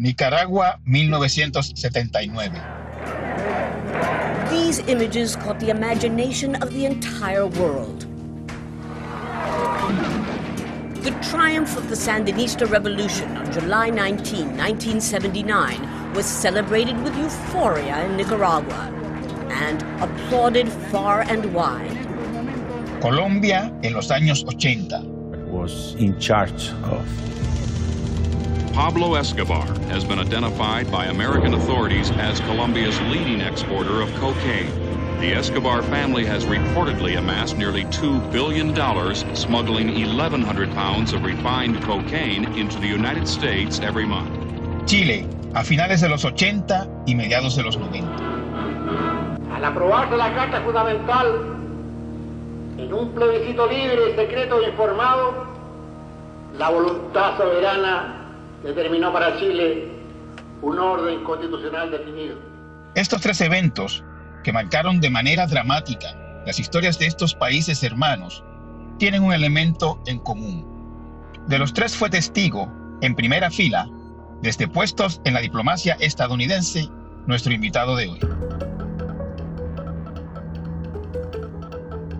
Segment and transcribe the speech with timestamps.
[0.00, 2.52] Nicaragua, 1979.
[4.48, 8.06] These images caught the imagination of the entire world.
[11.02, 18.16] The triumph of the Sandinista Revolution on July 19, 1979 was celebrated with euphoria in
[18.16, 18.92] Nicaragua
[19.50, 21.98] and applauded far and wide.
[23.00, 25.02] Colombia en los años 80.
[25.50, 27.04] Was in charge of
[28.78, 34.70] Pablo Escobar has been identified by American authorities as Colombia's leading exporter of cocaine.
[35.18, 38.72] The Escobar family has reportedly amassed nearly $2 billion
[39.34, 44.30] smuggling 1,100 pounds of refined cocaine into the United States every month.
[44.88, 49.56] Chile, a finales de los 80 y mediados de los 90.
[49.56, 51.26] Al aprobarse la Carta Fundamental
[52.78, 55.48] en un plebiscito libre, secreto e informado,
[56.56, 58.17] la voluntad soberana
[58.62, 59.88] determinó para Chile
[60.62, 62.36] un orden constitucional definido.
[62.94, 64.04] Estos tres eventos,
[64.42, 68.42] que marcaron de manera dramática las historias de estos países hermanos,
[68.98, 70.66] tienen un elemento en común.
[71.46, 73.88] De los tres fue testigo, en primera fila,
[74.42, 76.88] desde puestos en la diplomacia estadounidense,
[77.26, 78.18] nuestro invitado de hoy.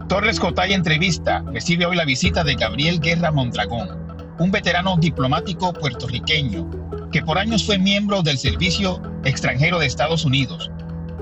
[0.09, 4.08] Torres Cotay Entrevista recibe hoy la visita de Gabriel Guerra Mondragón,
[4.39, 6.69] un veterano diplomático puertorriqueño
[7.11, 10.71] que por años fue miembro del Servicio Extranjero de Estados Unidos,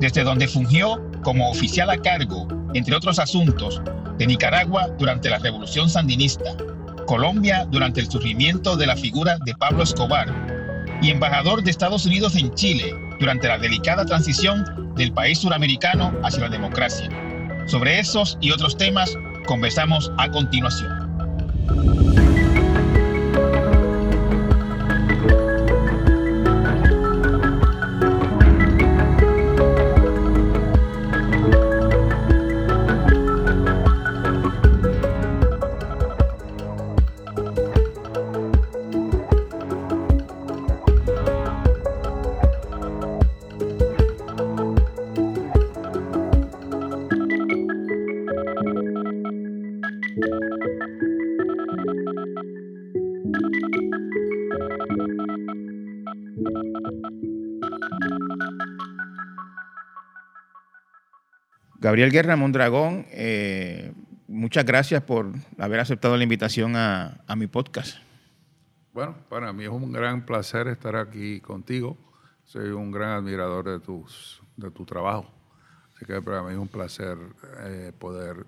[0.01, 3.81] desde donde fungió como oficial a cargo, entre otros asuntos,
[4.19, 6.57] de Nicaragua durante la Revolución Sandinista,
[7.07, 10.27] Colombia durante el surgimiento de la figura de Pablo Escobar
[11.03, 16.43] y embajador de Estados Unidos en Chile durante la delicada transición del país suramericano hacia
[16.43, 17.09] la democracia.
[17.67, 21.07] Sobre esos y otros temas conversamos a continuación.
[61.97, 63.91] Gabriel Guerra Mondragón, eh,
[64.29, 67.97] muchas gracias por haber aceptado la invitación a, mi podcast.
[68.93, 71.97] Bueno, para mí es un gran placer estar aquí contigo.
[72.45, 75.27] Soy un gran admirador de, tus, de tu trabajo.
[75.95, 77.17] Así que para mí es un placer
[77.65, 78.45] eh, poder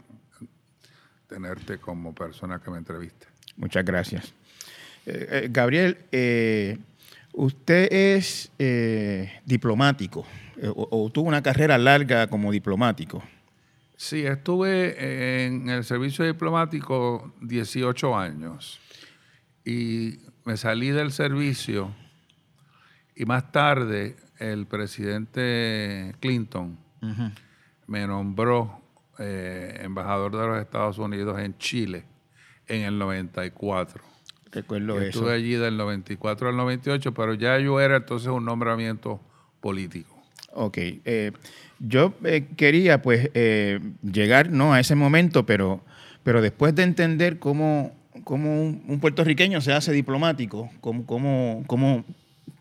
[1.27, 3.29] tenerte como persona que me entreviste.
[3.57, 4.35] Muchas gracias.
[5.07, 5.97] Eh, Gabriel,
[7.33, 8.53] usted es
[9.47, 10.27] diplomático.
[10.75, 13.23] O, tuvo una carrera larga como diplomático.
[13.99, 18.79] Sí, estuve en el servicio diplomático 18 años
[19.65, 21.93] y me salí del servicio
[23.17, 26.79] y más tarde el presidente Clinton
[27.89, 28.81] me nombró
[29.19, 32.05] eh, embajador de los Estados Unidos en Chile
[32.69, 34.01] en el 94.
[34.53, 35.07] Recuerdo eso.
[35.09, 39.21] Estuve allí del 94 al 98, pero ya yo era entonces un nombramiento
[39.61, 40.18] político.
[40.53, 40.79] Ok.
[40.79, 41.33] Eh,
[41.79, 45.83] yo eh, quería pues eh, llegar no a ese momento, pero,
[46.23, 47.93] pero después de entender cómo,
[48.25, 52.05] cómo un, puertorriqueño se hace diplomático, cómo, cómo, cómo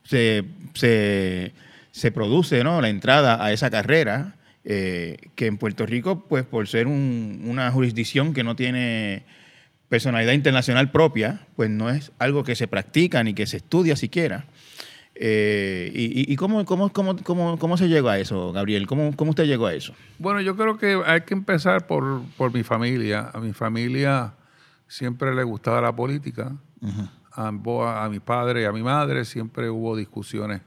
[0.03, 0.43] se,
[0.73, 2.81] se, produce ¿no?
[2.81, 8.43] la entrada a esa carrera, que en Puerto Rico, pues por ser una jurisdicción que
[8.43, 9.23] no tiene
[9.87, 14.45] personalidad internacional propia, pues no es algo que se practica ni que se estudia siquiera.
[15.19, 18.85] Eh, y, cómo, cómo, cómo, cómo, se llegó a eso, Gabriel?
[18.85, 19.93] ¿Cómo, ¿Cómo usted llegó a eso?
[20.19, 23.31] Bueno, yo creo que hay que empezar por, por mi familia.
[23.33, 24.33] A mi familia
[24.87, 26.55] siempre le gustaba la política.
[27.31, 30.61] a, a, mi padre y a mi madre siempre hubo discusiones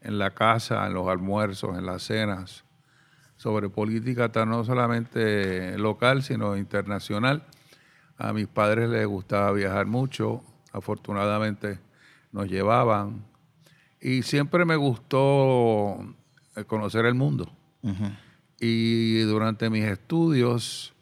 [0.00, 2.64] en la casa, en los almuerzos, en las cenas,
[3.36, 7.44] sobre política no solamente local, sino internacional.
[8.16, 10.42] A mis padres les gustaba viajar mucho.
[10.72, 11.78] Afortunadamente
[12.30, 13.31] nos llevaban
[14.02, 15.96] y siempre me gustó
[16.56, 17.50] eh, conocer el mundo.
[18.60, 20.92] Y durante mis estudios,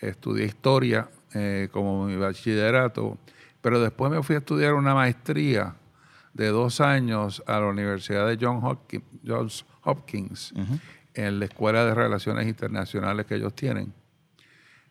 [0.00, 3.18] estudié historia eh, como mi bachillerato,
[3.60, 5.74] pero después me fui a estudiar una maestría
[6.32, 10.52] de dos años a la Universidad de Johns Hopkins,
[11.14, 13.92] en la Escuela de Relaciones Internacionales que ellos tienen.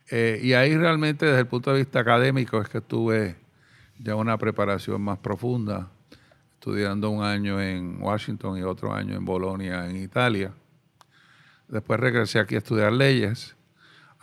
[0.10, 3.36] Eh, y ahí realmente desde el punto de vista académico es que tuve
[4.00, 5.90] ya una preparación más profunda
[6.68, 10.52] estudiando un año en Washington y otro año en Bolonia, en Italia.
[11.69, 13.56] Después regresé aquí a estudiar leyes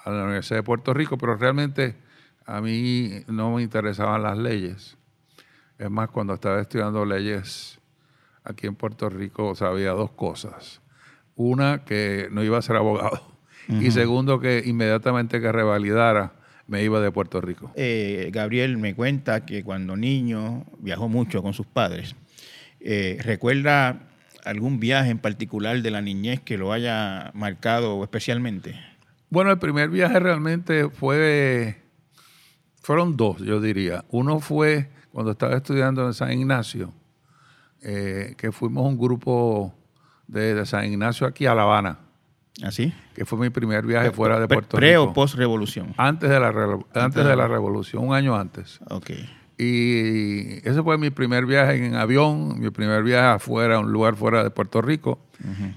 [0.04, 1.96] a la Universidad de Puerto Rico, pero realmente
[2.44, 4.98] a mí no me interesaban las leyes.
[5.78, 7.80] Es más, cuando estaba estudiando leyes
[8.44, 10.82] aquí en Puerto Rico sabía dos cosas.
[11.36, 13.22] Una, que no iba a ser abogado.
[13.68, 16.34] Y segundo, que inmediatamente que revalidara,
[16.66, 17.72] me iba de Puerto Rico.
[17.74, 22.14] Eh, Gabriel me cuenta que cuando niño viajó mucho con sus padres.
[22.86, 23.98] Eh, ¿Recuerda
[24.44, 28.78] algún viaje en particular de la niñez que lo haya marcado especialmente?
[29.30, 31.80] Bueno, el primer viaje realmente fue,
[32.82, 34.04] fueron dos, yo diría.
[34.10, 36.92] Uno fue cuando estaba estudiando en San Ignacio,
[37.82, 39.74] eh, que fuimos un grupo
[40.26, 41.98] de, de San Ignacio aquí a La Habana.
[42.62, 42.92] ¿Así?
[43.16, 45.02] que fue mi primer viaje fuera de Pre- Puerto ¿Pre Rico.
[45.04, 45.92] o post revolución?
[45.96, 46.48] Antes de la
[46.94, 48.78] antes de la revolución, un año antes.
[48.90, 49.10] Ok.
[49.56, 54.16] Y ese fue mi primer viaje en avión, mi primer viaje afuera, a un lugar
[54.16, 55.18] fuera de Puerto Rico.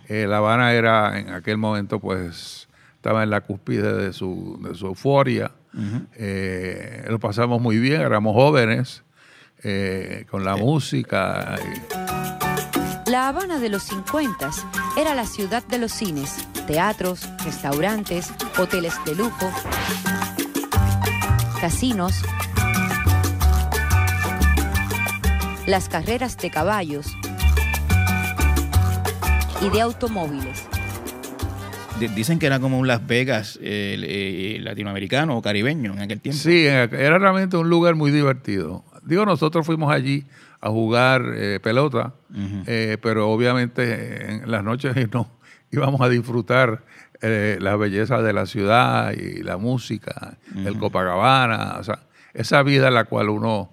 [0.07, 4.73] Eh, la Habana era, en aquel momento, pues, estaba en la cúspide de su, de
[4.75, 5.51] su euforia.
[6.15, 9.03] Eh, lo pasamos muy bien, éramos jóvenes,
[9.63, 11.55] eh, con la música.
[11.63, 14.49] y- La Habana de los 50
[14.99, 19.49] era la ciudad de los cines, teatros, restaurantes, hoteles de lujo,
[21.61, 22.21] casinos,
[25.67, 27.07] las carreras de caballos
[29.61, 30.65] y de automóviles.
[31.99, 36.21] D- Dicen que era como un Las Vegas eh, eh, latinoamericano o caribeño en aquel
[36.21, 36.39] tiempo.
[36.39, 38.83] Sí, era realmente un lugar muy divertido.
[39.03, 40.25] Digo, nosotros fuimos allí
[40.61, 42.13] a jugar eh, pelota,
[42.65, 45.29] eh, pero obviamente en las noches no
[45.71, 46.83] íbamos a disfrutar
[47.21, 51.99] eh, la belleza de la ciudad y la música, el Copacabana, o sea,
[52.33, 53.71] esa vida en la cual uno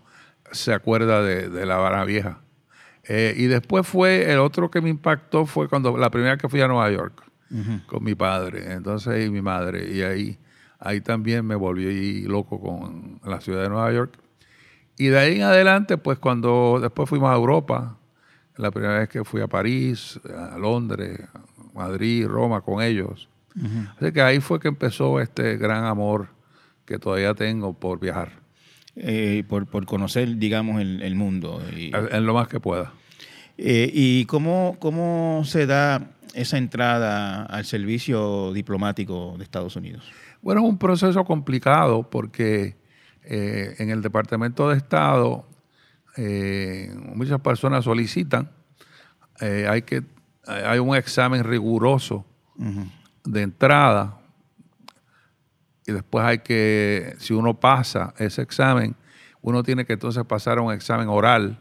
[0.54, 2.40] se acuerda de, de la Habana Vieja.
[3.06, 6.60] Eh, y después fue, el otro que me impactó fue cuando la primera que fui
[6.60, 7.22] a Nueva York
[7.86, 10.38] con mi padre, entonces y mi madre, y ahí,
[10.80, 14.18] ahí también me volví loco con la ciudad de Nueva York.
[14.96, 17.96] Y de ahí en adelante, pues cuando después fuimos a Europa,
[18.56, 23.28] la primera vez que fui a París, a Londres, a Madrid, Roma con ellos.
[24.00, 26.28] Así que ahí fue que empezó este gran amor
[26.84, 28.32] que todavía tengo por viajar,
[28.96, 31.61] Eh, por, por conocer, digamos, el, el mundo.
[31.76, 32.93] Y, en lo más que pueda.
[33.58, 40.05] eh, ¿y cómo, cómo se da esa entrada al servicio diplomático de Estados Unidos?
[40.43, 42.76] Bueno, es un proceso complicado porque
[43.25, 45.49] eh, en el Departamento de Estado
[46.17, 48.50] eh, muchas personas solicitan,
[49.41, 50.02] hay, que,
[50.46, 52.25] hay un examen riguroso
[53.25, 54.23] de entrada
[55.86, 58.96] y después hay que, si uno pasa ese examen,
[59.42, 61.58] uno tiene que entonces pasar a un examen oral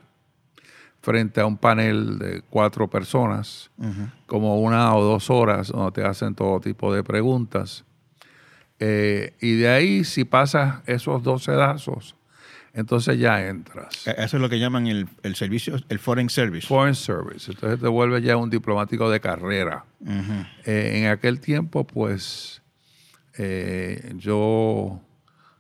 [1.02, 3.70] frente a un panel de cuatro personas,
[4.26, 7.84] como una o dos horas, donde te hacen todo tipo de preguntas.
[8.80, 12.16] Eh, y de ahí, si pasas esos dos sedazos,
[12.74, 14.08] entonces ya entras.
[14.08, 16.66] Eh, Eso es lo que llaman el, el servicio, el Foreign Service.
[16.68, 17.52] Foreign Service.
[17.52, 19.84] Entonces te vuelves ya un diplomático de carrera.
[20.66, 22.63] Eh, en aquel tiempo, pues,
[23.38, 25.02] eh, yo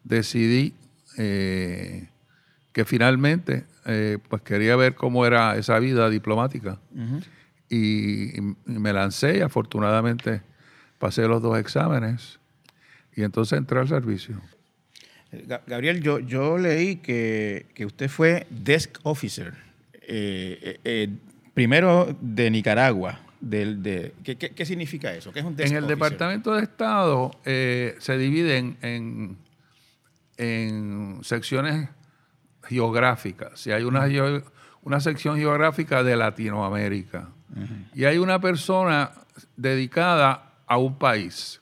[0.03, 0.73] decidí
[1.17, 2.07] eh,
[2.71, 6.79] que finalmente, eh, pues quería ver cómo era esa vida diplomática.
[7.69, 10.41] y, y me lancé y afortunadamente
[10.99, 12.39] pasé los dos exámenes
[13.15, 14.39] y entonces entré al servicio.
[15.31, 19.53] Ga- Gabriel, yo, yo leí que, que usted fue desk officer,
[20.03, 21.09] eh,
[21.55, 23.19] primero de Nicaragua.
[23.45, 25.33] Del, de, ¿qué, qué, qué significa eso?
[25.33, 25.97] ¿Qué es un desk En el officer?
[25.97, 29.37] Departamento de Estado eh, se dividen en,
[30.37, 31.89] en secciones
[32.63, 33.67] geográficas.
[33.67, 34.05] Y hay una,
[34.83, 37.29] una sección geográfica de Latinoamérica.
[37.93, 39.11] Y hay una persona
[39.57, 41.61] dedicada a un país.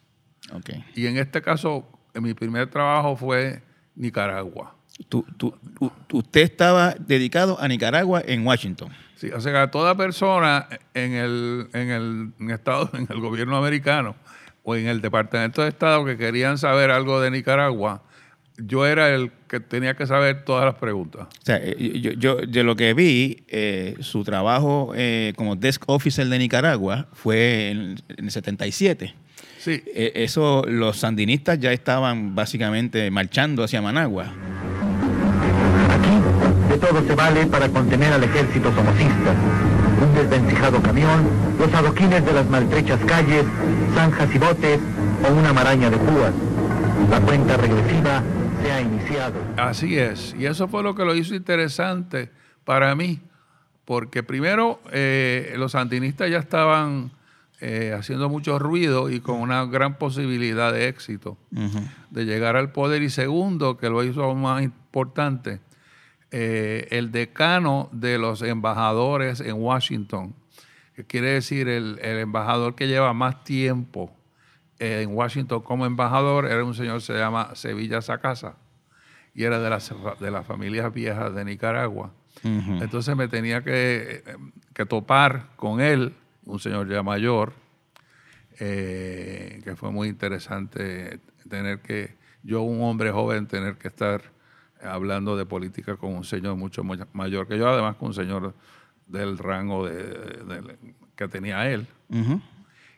[0.54, 0.70] Ok.
[0.96, 3.62] Y en este caso, en mi primer trabajo fue
[3.96, 4.76] Nicaragua.
[5.10, 5.54] Tú- tú-
[6.14, 8.90] usted estaba dedicado a Nicaragua en Washington.
[9.22, 14.16] Sí, o sea, toda persona en el, en el en estado, en el gobierno americano
[14.64, 18.02] o en el Departamento de Estado que querían saber algo de Nicaragua,
[18.58, 21.28] yo era el que tenía que saber todas las preguntas.
[21.40, 26.26] O sea, eh, yo, yo lo que vi, eh, su trabajo eh, como desk officer
[26.26, 29.14] de Nicaragua fue en, en el 77.
[29.60, 34.34] Sí, Eh, eso, los sandinistas ya estaban básicamente marchando hacia Managua.
[36.72, 39.36] De todo se vale para contener al ejército somocista.
[40.02, 41.28] Un desvencijado camión,
[41.60, 43.44] los adoquines de las maltrechas calles,
[43.94, 44.80] zanjas y botes
[45.28, 46.32] o una maraña de púas.
[47.10, 48.24] La cuenta regresiva
[48.64, 49.34] se ha iniciado.
[49.58, 50.34] así es.
[50.40, 52.32] Y eso fue lo que lo hizo interesante
[52.64, 53.20] para mí,
[53.84, 57.12] porque primero eh, los sandinistas ya estaban
[57.60, 61.38] eh, haciendo mucho ruido y con una gran posibilidad de éxito
[62.12, 63.04] de llegar al poder.
[63.04, 65.60] Y segundo, que lo hizo aún más importante,
[66.32, 70.34] eh, el decano de los embajadores en Washington,
[70.96, 74.16] que quiere decir el, el embajador que lleva más tiempo
[74.80, 78.56] eh, en Washington como embajador, era un señor que se llama Sevilla Sacasa
[79.36, 82.12] y era de las, de las familias viejas de Nicaragua.
[82.44, 84.24] Entonces me tenía que,
[84.74, 87.54] que topar con él, un señor ya mayor,
[88.60, 94.31] eh, que fue muy interesante tener que, yo un hombre joven, tener que estar
[94.84, 96.84] hablando de política con un señor mucho
[97.14, 98.54] mayor que yo, además con un señor
[99.08, 100.78] del rango de, de-
[101.16, 101.88] que tenía él.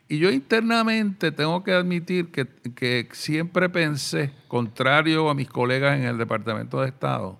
[0.08, 6.04] Y yo internamente tengo que admitir que, que siempre pensé, contrario a mis colegas en
[6.04, 7.38] el Departamento de Estado,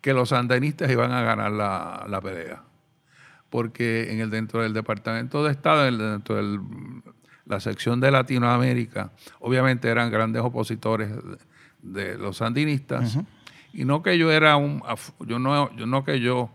[0.00, 2.62] que los sandinistas iban a ganar la, la pelea.
[3.50, 6.58] Porque en el, dentro del Departamento de Estado, en el- dentro de
[7.46, 11.10] la sección de Latinoamérica, obviamente eran grandes opositores
[11.82, 13.16] de, de los sandinistas.
[13.74, 14.82] Y no que yo era un,
[15.26, 16.50] yo no, yo no que yo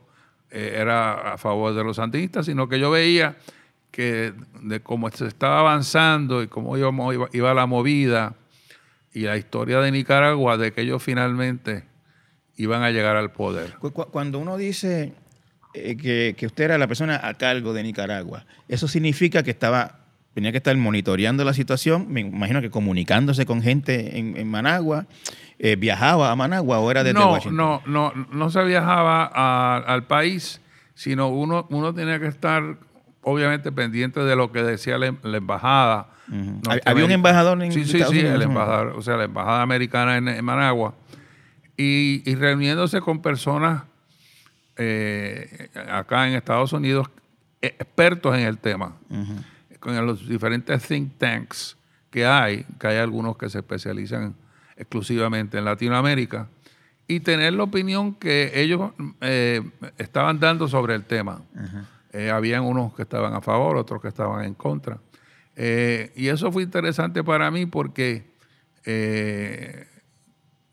[0.51, 3.35] eh, era a favor de los sandinistas, sino que yo veía
[3.91, 8.35] que de cómo se estaba avanzando y cómo iba, la movida
[9.13, 11.83] y la historia de Nicaragua, de que ellos finalmente
[12.55, 13.73] iban a llegar al poder.
[13.79, 15.13] Cu- cu- Cuando uno dice
[15.73, 19.98] eh, que, que usted era la persona a cargo de Nicaragua, eso significa que estaba,
[20.39, 25.05] tenía que estar monitoreando la situación, me imagino que comunicándose con gente en, en Managua,
[25.59, 27.57] eh, viajaba a Managua o era desde no, Washington.
[27.57, 30.61] no, no, no se viajaba a- al país,
[30.95, 32.77] sino uno, uno tenía que estar
[33.21, 36.07] obviamente pendiente de lo que decía la, em- la embajada.
[36.29, 39.25] Hab- había un embajador en Sí, sí, Estados sí, Unidos, el embajador, o sea, la
[39.25, 40.93] embajada americana en, en Managua.
[41.75, 43.83] Y, y reuniéndose con personas
[44.77, 47.07] eh, acá en Estados Unidos,
[47.61, 48.95] expertos en el tema,
[49.79, 51.75] con los diferentes think tanks
[52.09, 54.35] que hay, que hay algunos que se especializan
[54.75, 56.47] exclusivamente en Latinoamérica,
[57.07, 59.61] y tener la opinión que ellos eh,
[59.97, 61.41] estaban dando sobre el tema.
[62.13, 64.97] Eh, habían unos que estaban a favor, otros que estaban en contra.
[65.55, 68.25] Eh, y eso fue interesante para mí porque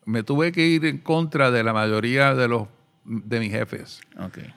[0.04, 2.68] me tuve que ir en contra de la mayoría de los
[3.04, 4.00] de mis jefes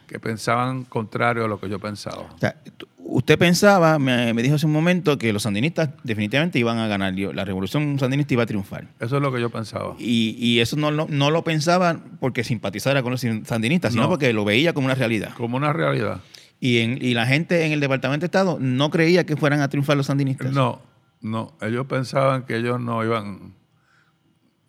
[0.08, 2.22] que pensaban contrario a lo que yo pensaba.
[2.34, 6.60] O sea, tú- usted pensaba, me, me dijo hace un momento, que los sandinistas definitivamente
[6.60, 8.88] iban a ganar, la revolución sandinista iba a triunfar.
[9.00, 9.96] Eso es lo que yo pensaba.
[10.00, 14.10] Y, y eso no, lo- no lo pensaba porque simpatizara con los sandinistas, sino No.
[14.10, 15.34] porque lo veía como una realidad.
[15.36, 16.22] Como una realidad.
[16.60, 19.70] Y, en, y la gente en el Departamento de Estado no creía que fueran a
[19.70, 20.52] triunfar los sandinistas.
[20.52, 20.82] No,
[21.22, 21.54] no.
[21.62, 23.54] Ellos pensaban que ellos no iban,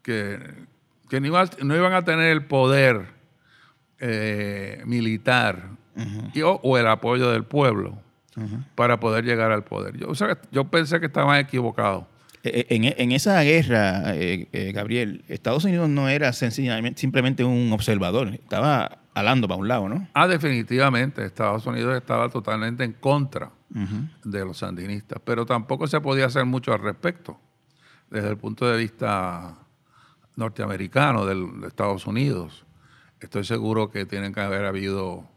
[0.02, 0.38] que,
[1.09, 3.06] que no, iba- no iban a tener el poder
[3.99, 5.70] eh, militar
[6.32, 7.99] y- o, o el apoyo del pueblo
[8.75, 9.97] para poder llegar al poder.
[9.97, 12.04] Yo, o sea, yo pensé que estaban equivocados.
[12.42, 17.70] Eh, En, en esa guerra, eh, eh, Gabriel, Estados Unidos no era sencillamente, simplemente un
[17.73, 20.09] observador, estaba alando para un lado, ¿no?
[20.14, 23.50] Ah, definitivamente, Estados Unidos estaba totalmente en contra
[24.25, 27.38] de los sandinistas, pero tampoco se podía hacer mucho al respecto
[28.11, 29.54] desde el punto de vista
[30.37, 32.64] norteamericano del- de Estados Unidos.
[33.20, 35.28] Estoy seguro que tienen que haber habido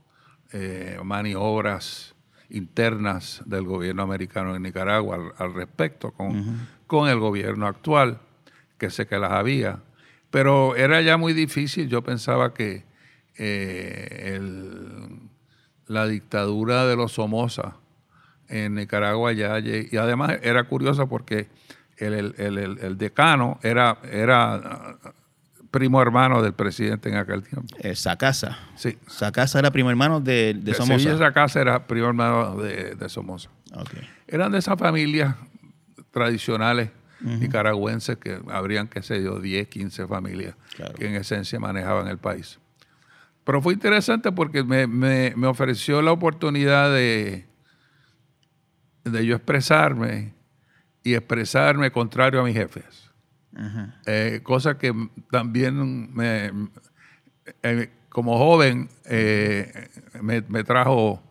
[0.56, 2.13] eh, maniobras
[2.54, 6.32] internas del gobierno americano en Nicaragua al, al respecto con,
[6.88, 8.20] con el gobierno actual,
[8.78, 9.80] que sé que las había,
[10.32, 11.90] pero era ya muy difícil.
[11.90, 12.86] Yo pensaba que
[13.38, 15.30] eh, el-
[15.88, 17.76] la dictadura de los Somoza
[18.48, 21.50] en Nicaragua ya, y además era curioso porque
[21.98, 24.98] el, el- el- decano era, era
[25.74, 27.76] primo hermano del presidente en aquel tiempo.
[27.80, 28.60] Eh, Sacasa.
[28.76, 28.96] Sí.
[29.08, 31.00] Sacasa era primo hermano de, Somoza.
[31.00, 33.50] Sevilla Sacasa era primo hermano de, de Somoza.
[33.74, 33.90] Ok.
[34.28, 35.36] Eran de esas familias
[36.12, 40.94] tradicionales nicaragüenses que habrían, qué sé yo, 10, 15 familias Claro.
[40.94, 42.60] que en esencia manejaban el país.
[43.44, 47.46] Pero fue interesante porque me, me- me ofreció la oportunidad de,
[49.06, 50.34] de yo expresarme
[51.04, 53.03] y expresarme contrario a mis jefes.
[54.06, 54.94] Eh, cosa que
[55.32, 56.52] también me,
[57.62, 59.90] eh, como joven eh,
[60.22, 61.22] me, me trajo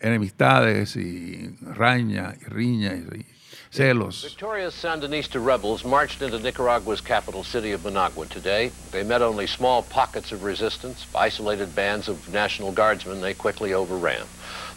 [0.00, 3.26] enemistades y raña y riña y, y
[3.70, 4.22] celos.
[4.24, 8.72] Victorious Sandinista rebels marched into Nicaragua's capital city of Managua today.
[8.90, 14.26] They met only small pockets of resistance, isolated bands of National Guardsmen they quickly overran.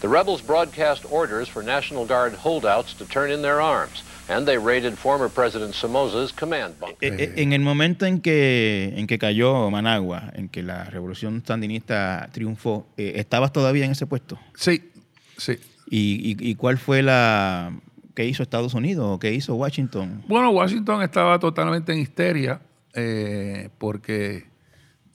[0.01, 4.03] The rebels broadcast orders for National Guard holdouts to turn in their arms.
[4.30, 7.13] And they raided former President Somoza's command bunker.
[7.13, 11.44] Eh, eh, En el momento en que, en que cayó Managua, en que la revolución
[11.46, 14.39] sandinista triunfó, eh, ¿estabas todavía en ese puesto?
[14.56, 14.92] Sí,
[15.38, 15.58] sí.
[15.89, 17.74] ¿Y, y- y cuál fue la...
[18.15, 20.24] ¿Qué hizo Estados Unidos o qué hizo Washington?
[20.27, 22.62] Bueno, Washington estaba totalmente en histeria
[22.94, 24.46] eh, porque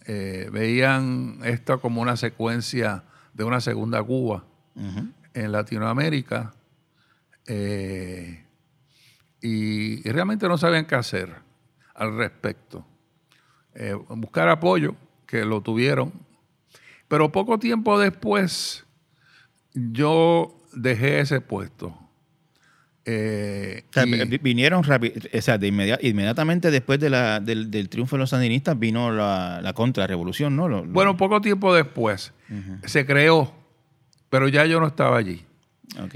[0.07, 4.45] eh, veían esto como una secuencia de una segunda Cuba
[5.35, 6.53] en Latinoamérica
[7.47, 8.45] eh,
[9.41, 11.35] y, y realmente no sabían qué hacer
[11.95, 12.87] al respecto.
[13.75, 14.95] Eh, buscar apoyo,
[15.27, 16.13] que lo tuvieron,
[17.07, 18.85] pero poco tiempo después
[19.75, 21.97] yo dejé ese puesto.
[23.05, 27.41] Eh, O sea, y- vi- vinieron rápido, o sea, de inmedia- inmediatamente después de la-
[27.41, 30.69] del, del triunfo de los sandinistas vino la, la contrarrevolución, ¿no?
[30.69, 32.33] Lo- lo- Bueno, poco tiempo después
[32.85, 33.53] se creó,
[34.29, 35.45] pero ya yo no estaba allí.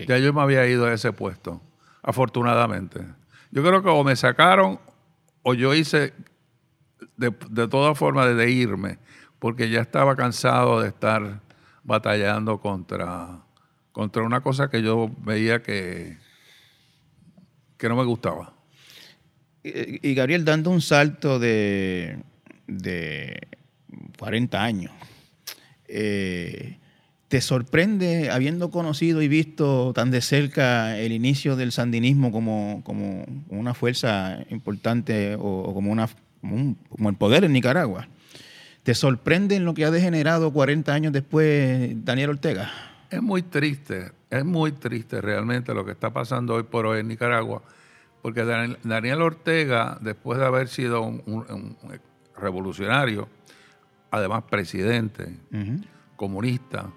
[0.07, 1.62] Ya yo me había ido a ese puesto,
[2.02, 3.00] afortunadamente.
[3.50, 4.80] Yo creo que o me sacaron
[5.42, 6.12] o yo hice
[7.16, 8.99] de, de todas formas de irme,
[9.38, 11.40] porque ya estaba cansado de estar
[11.85, 13.40] batallando contra,
[13.92, 16.18] contra una cosa que yo veía que,
[17.76, 18.54] que no me gustaba.
[19.62, 22.18] Y, y Gabriel, dando un salto de,
[22.66, 23.49] de
[24.18, 24.92] 40 años,
[25.88, 26.78] eh,
[27.33, 33.25] ¿te sorprende, habiendo conocido y visto tan de cerca el inicio del sandinismo como, como
[33.49, 36.11] una fuerza importante o, o como, una,
[36.43, 38.07] como, un- como el poder en Nicaragua?
[38.83, 42.71] ¿Te sorprende en lo que ha degenerado 40 años después Daniel Ortega?
[43.09, 47.09] Es muy triste, es muy triste realmente lo que está pasando hoy por hoy en
[47.09, 47.62] Nicaragua,
[48.21, 51.77] porque Daniel, Ortega, después de haber sido un, un- un
[52.37, 53.27] revolucionario,
[54.11, 55.35] además presidente,
[56.17, 56.91] comunista,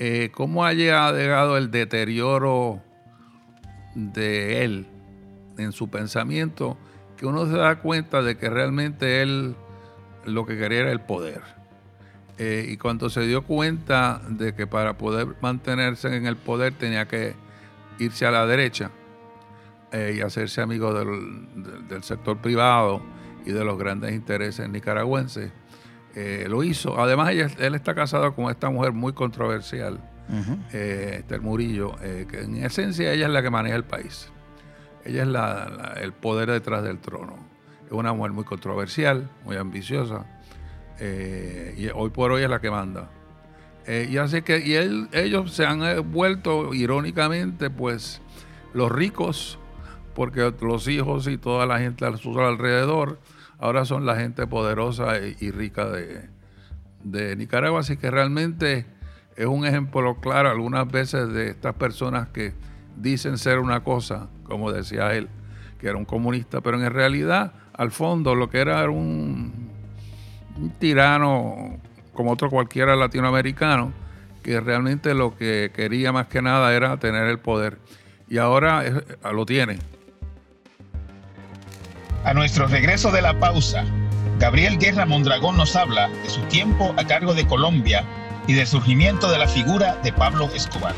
[0.00, 2.82] eh, ¿cómo ha llegado el deterioro
[3.94, 4.86] de él
[5.58, 6.78] en su pensamiento
[7.18, 9.54] que uno se da cuenta de que realmente él
[10.24, 11.42] lo que quería era el poder?
[12.38, 17.06] Eh, y cuando se dio cuenta de que para poder mantenerse en el poder tenía
[17.06, 17.34] que
[17.98, 18.90] irse a la derecha
[19.92, 23.02] eh, y hacerse amigo del, sector privado
[23.44, 25.52] y de los grandes intereses nicaragüenses,
[26.14, 26.98] eh, lo hizo.
[27.00, 30.00] Además, ella- él está casado con esta mujer muy controversial,
[30.72, 34.30] eh, Esther Murillo, eh, que en esencia ella es la que maneja el país.
[35.04, 37.36] Ella es la- la- el poder detrás del trono.
[37.86, 40.26] Es una mujer muy controversial, muy ambiciosa,
[41.76, 43.08] y hoy por hoy es la que manda.
[43.88, 45.80] Y así que y él- ellos se han
[46.12, 48.20] vuelto, irónicamente, pues
[48.74, 49.58] los ricos,
[50.14, 52.10] porque los hijos y toda la gente a
[52.46, 53.18] alrededor
[53.60, 55.86] ahora son la gente poderosa y, rica
[57.04, 57.80] de, Nicaragua.
[57.80, 58.86] Así que realmente
[59.36, 62.54] es un ejemplo claro algunas veces de estas personas que
[62.96, 65.28] dicen ser una cosa, como decía él,
[65.78, 69.70] que era un comunista, pero en realidad, al fondo, lo que era era un,
[70.56, 71.78] un tirano
[72.12, 73.92] como otro cualquiera latinoamericano,
[74.42, 77.78] que realmente lo que quería más que nada era tener el poder.
[78.28, 78.84] Y ahora
[79.32, 79.78] lo tiene.
[82.22, 83.86] A nuestro regreso de la pausa,
[84.38, 88.04] Gabriel Guerra Mondragón nos habla de su tiempo a cargo de Colombia
[88.46, 90.94] y del surgimiento de la figura de Pablo Escobar.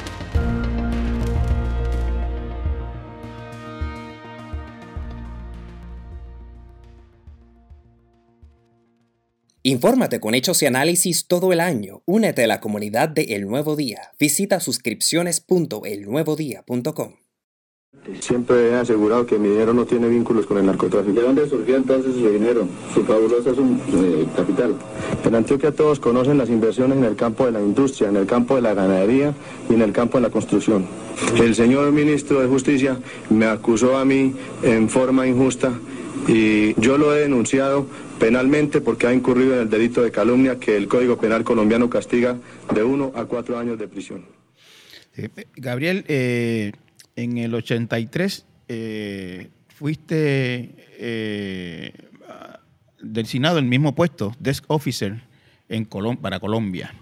[9.64, 12.02] Infórmate con hechos y análisis todo el año.
[12.04, 14.10] Únete a la comunidad de El Nuevo Día.
[14.18, 17.21] Visita suscripciones.elnuevodía.com.
[18.20, 21.12] Siempre he asegurado que mi dinero no tiene vínculos con el narcotráfico.
[21.14, 22.66] ¿De dónde surgió entonces su dinero?
[22.94, 24.74] Su fabuloso sum- eh, capital.
[25.24, 28.56] En Antioquia todos conocen las inversiones en el campo de la industria, en el campo
[28.56, 29.34] de la ganadería
[29.70, 30.86] y en el campo de la construcción.
[31.36, 32.98] El señor ministro de Justicia
[33.30, 35.72] me acusó a mí en forma injusta
[36.26, 37.86] y yo lo he denunciado
[38.18, 42.36] penalmente porque ha incurrido en el delito de calumnia que el Código Penal colombiano castiga
[42.74, 44.24] de uno a cuatro años de prisión.
[45.56, 46.72] Gabriel, eh,
[47.16, 51.92] en el 83 eh, fuiste eh,
[53.00, 55.22] del Senado, el mismo puesto, desk officer
[55.68, 56.94] en Colom- para Colombia.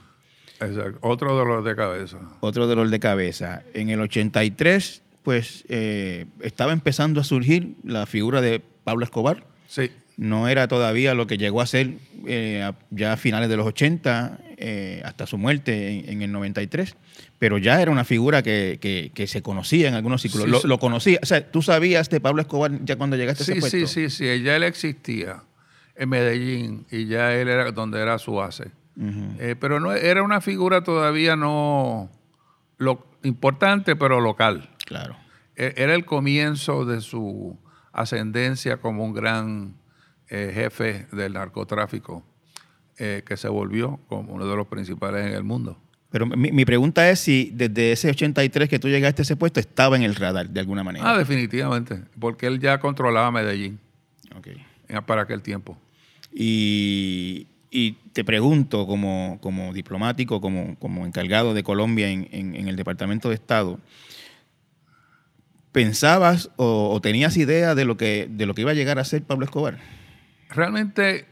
[0.60, 0.98] Exacto.
[1.02, 2.18] Otro dolor de cabeza.
[2.40, 3.62] Otro dolor de cabeza.
[3.74, 9.44] En el 83, pues eh, estaba empezando a surgir la figura de Pablo Escobar.
[9.68, 9.90] Sí.
[10.16, 11.94] No era todavía lo que llegó a ser
[12.26, 16.94] eh, ya a finales de los 80, eh, hasta su muerte en, en el 93,
[17.40, 20.60] pero ya era una figura que, que- que se conocía en algunos círculos.
[20.62, 23.52] Sí, lo, conocía, o sea, tú sabías de Pablo Escobar ya cuando llegaste a Sí,
[23.52, 23.78] ese puesto.
[23.88, 24.42] sí, sí, sí.
[24.42, 25.42] Ya él existía
[25.96, 28.70] en Medellín y ya él era donde era su base.
[29.38, 32.10] Eh, pero no era una figura todavía no
[32.76, 34.68] lo, importante, pero local.
[34.86, 35.16] Claro.
[35.56, 37.58] e- era el comienzo de su
[37.92, 39.76] ascendencia como un gran
[40.28, 42.24] eh, jefe del narcotráfico,
[42.98, 45.78] eh, que se volvió como uno de los principales en el mundo.
[46.10, 49.60] Pero mi, mi pregunta es si desde ese 83 que tú llegaste a ese puesto
[49.60, 51.08] estaba en el radar de alguna manera.
[51.08, 53.78] Ah, definitivamente, porque él ya controlaba Medellín
[54.36, 54.48] Ok.
[54.48, 54.58] eh,
[55.06, 55.78] para aquel tiempo.
[56.32, 62.66] Y, y te pregunto, como, como diplomático, como, como encargado de Colombia en, en- en
[62.68, 63.78] el Departamento de Estado,
[65.72, 69.04] ¿pensabas o, o tenías idea de lo, que, de lo que iba a llegar a
[69.04, 69.78] ser Pablo Escobar?
[70.48, 71.26] Realmente,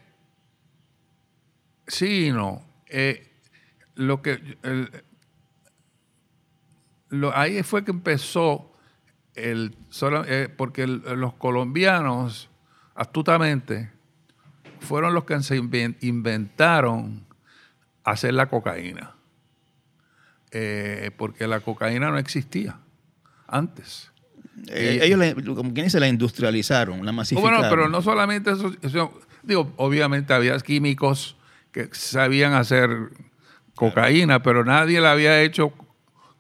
[1.87, 2.63] sí y no.
[2.89, 3.28] Eh,
[3.99, 4.91] lo que el-
[7.11, 8.73] lo- ahí fue que empezó
[9.35, 12.49] el solo- eh, porque el- los colombianos
[12.95, 13.91] astutamente
[14.81, 17.25] fueron los que se inven- inventaron
[18.05, 19.15] hacer la cocaína.
[20.51, 22.79] Eh, porque la cocaína no existía
[23.47, 24.11] antes.
[24.69, 27.59] Eh, ellos, le- como quien dice, la industrializaron, la masificaron.
[27.61, 31.37] bueno, pero no solamente eso, eso- digo, obviamente había químicos
[31.71, 33.11] que sabían hacer
[33.79, 35.73] cocaína, pero nadie la había hecho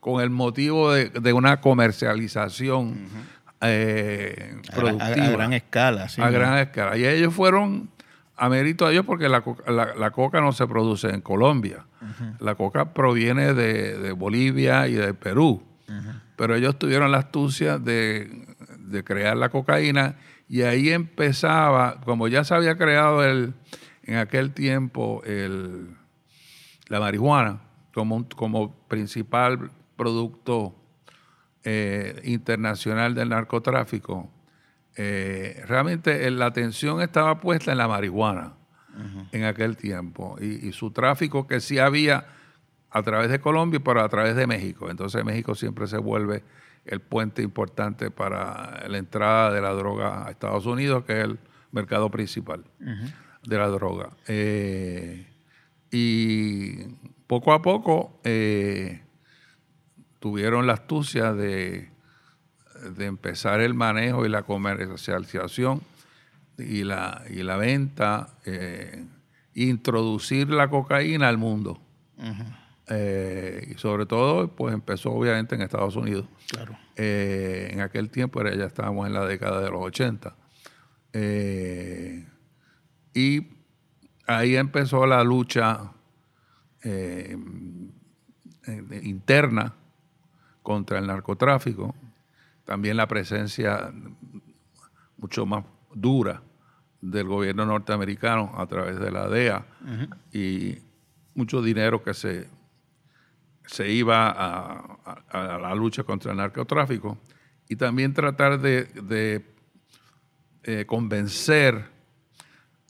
[0.01, 3.07] con el motivo de, de una comercialización
[3.61, 5.27] eh, A, a- productiva.
[5.27, 6.09] a gran escala.
[6.09, 6.33] sí, a ¿no?
[6.33, 6.97] gran escala.
[6.97, 7.91] Y ellos fueron
[8.37, 11.85] a mérito de ellos porque la, la- la coca no se produce en Colombia.
[12.39, 15.63] La coca proviene de, de Bolivia y de Perú.
[16.37, 18.47] Pero ellos tuvieron la astucia de,
[18.79, 20.15] de crear la cocaína
[20.49, 23.55] y ahí empezaba, como ya se había creado el,
[24.05, 25.89] en aquel tiempo el,
[26.89, 27.61] la marihuana
[27.95, 30.75] como, un- como principal producto
[31.65, 34.31] eh, internacional del narcotráfico,
[34.97, 38.55] eh, realmente eh, la atención estaba puesta en la marihuana
[39.33, 42.27] en aquel tiempo y, y su tráfico que sí había
[42.91, 44.91] a través de Colombia, pero a través de México.
[44.91, 46.43] Entonces México siempre se vuelve
[46.85, 51.39] el puente importante para la entrada de la droga a Estados Unidos, que es el
[51.71, 52.65] mercado principal
[53.45, 54.11] de la droga.
[54.27, 55.27] Eh,
[55.91, 56.85] y
[57.27, 59.03] poco a poco eh,
[60.19, 61.91] tuvieron la astucia de,
[62.97, 65.83] de empezar el manejo y la comercialización
[66.59, 69.05] y la, y la venta, eh,
[69.55, 71.81] introducir la cocaína al mundo.
[72.89, 76.27] Eh, y sobre todo, pues empezó obviamente en Estados Unidos.
[76.51, 76.77] Claro.
[76.97, 80.35] En aquel tiempo ya estábamos en la década de los 80.
[81.13, 82.27] Eh,
[83.15, 83.41] y
[84.29, 85.91] ahí empezó la lucha
[86.85, 87.37] eh,
[89.03, 89.75] interna
[90.63, 91.95] contra el narcotráfico,
[92.65, 93.91] también la presencia
[95.17, 95.65] mucho más
[95.95, 96.43] dura
[97.01, 99.65] del gobierno norteamericano a través de la DEA
[100.33, 100.79] y
[101.35, 102.49] mucho dinero que se,
[103.65, 107.17] se iba a, a- a la lucha contra el narcotráfico
[107.69, 109.47] y también tratar de, de,
[110.65, 111.87] eh, convencer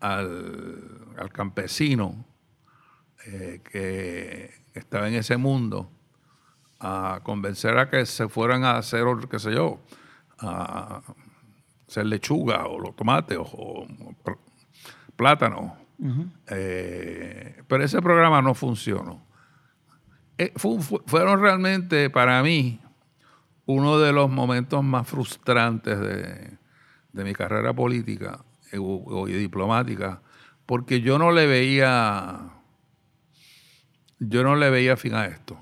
[0.00, 2.24] al, al campesino
[3.26, 5.90] eh, que estaba en ese mundo
[6.80, 9.80] a convencer a que se fueran a hacer, qué sé yo,
[10.38, 11.02] a
[11.88, 13.87] hacer lechuga o los tomates o, o
[15.16, 15.76] plátano.
[16.46, 19.26] Eh, pero ese programa no funcionó.
[20.38, 22.80] Eh, fu- fu- fueron realmente para mí
[23.66, 26.56] uno de los momentos más frustrantes de,
[27.12, 28.38] de mi carrera política
[28.76, 30.20] o- o diplomática,
[30.66, 32.50] porque yo no le veía,
[34.18, 35.59] yo no le veía fin a esto.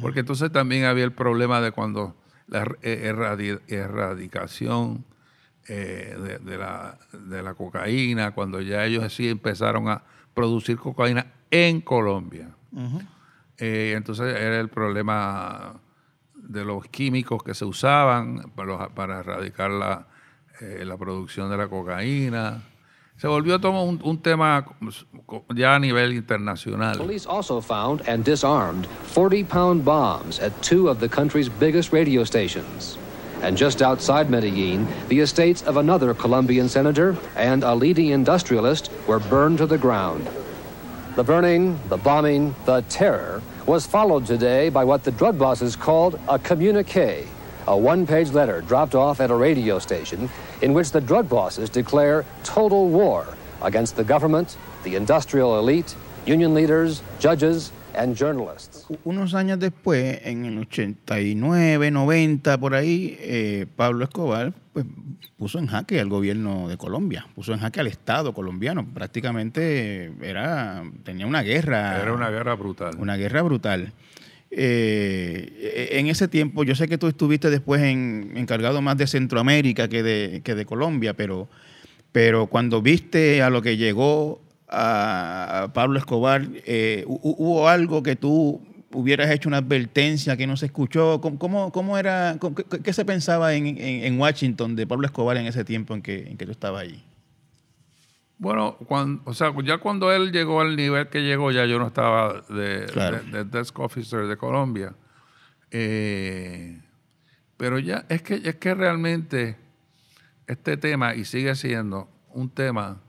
[0.00, 2.16] Porque entonces también había el problema de cuando
[2.48, 5.04] la erradi- erradicación
[5.68, 10.02] eh, de, de la, de la cocaína, cuando ya ellos sí empezaron a
[10.34, 12.48] producir cocaína en Colombia.
[13.58, 15.74] Eh, entonces era el problema
[16.34, 20.06] de los químicos que se usaban para, para erradicar la,
[20.60, 22.62] eh, la producción de la cocaína.
[23.16, 24.64] Se volvió todo un, un tema
[25.54, 26.96] ya a nivel internacional.
[26.96, 32.22] Police also found and disarmed 40 pound bombs at two of the country's biggest radio
[32.22, 32.96] stations.
[33.42, 39.20] And just outside Medellin, the estates of another Colombian senator and a leading industrialist were
[39.20, 40.28] burned to the ground.
[41.16, 46.18] The burning, the bombing, the terror was followed today by what the drug bosses called
[46.28, 47.26] a communique,
[47.66, 50.30] a one page letter dropped off at a radio station
[50.62, 53.26] in which the drug bosses declare total war
[53.62, 55.94] against the government, the industrial elite,
[56.26, 58.86] union leaders, judges, and journalists.
[59.04, 64.86] Unos años después, en el 89, 90, por ahí, eh, Pablo Escobar pues,
[65.36, 68.86] puso en jaque al gobierno de Colombia, puso en jaque al Estado colombiano.
[68.86, 72.00] Prácticamente era, tenía una guerra.
[72.00, 72.94] Era una guerra brutal.
[72.98, 73.92] Una guerra brutal.
[74.50, 79.88] Eh, en ese tiempo, yo sé que tú estuviste después en, encargado más de Centroamérica
[79.88, 81.48] que de, Colombia, pero,
[82.46, 88.60] cuando viste a lo que llegó a Pablo Escobar, eh, ¿hubo algo que tú
[88.92, 91.20] hubieras hecho una advertencia que no se escuchó?
[91.20, 92.38] ¿Cómo, era,
[92.82, 96.52] qué, se pensaba en, Washington de Pablo Escobar en ese tiempo en que, que tú
[96.52, 97.02] estabas allí?
[98.38, 101.88] Bueno, cuando, o sea, ya cuando él llegó al nivel que llegó, ya yo no
[101.88, 104.94] estaba de, desk officer de Colombia.
[105.70, 106.80] Eh,
[107.56, 109.56] pero ya es que, es que realmente
[110.46, 113.00] este tema, y sigue siendo un tema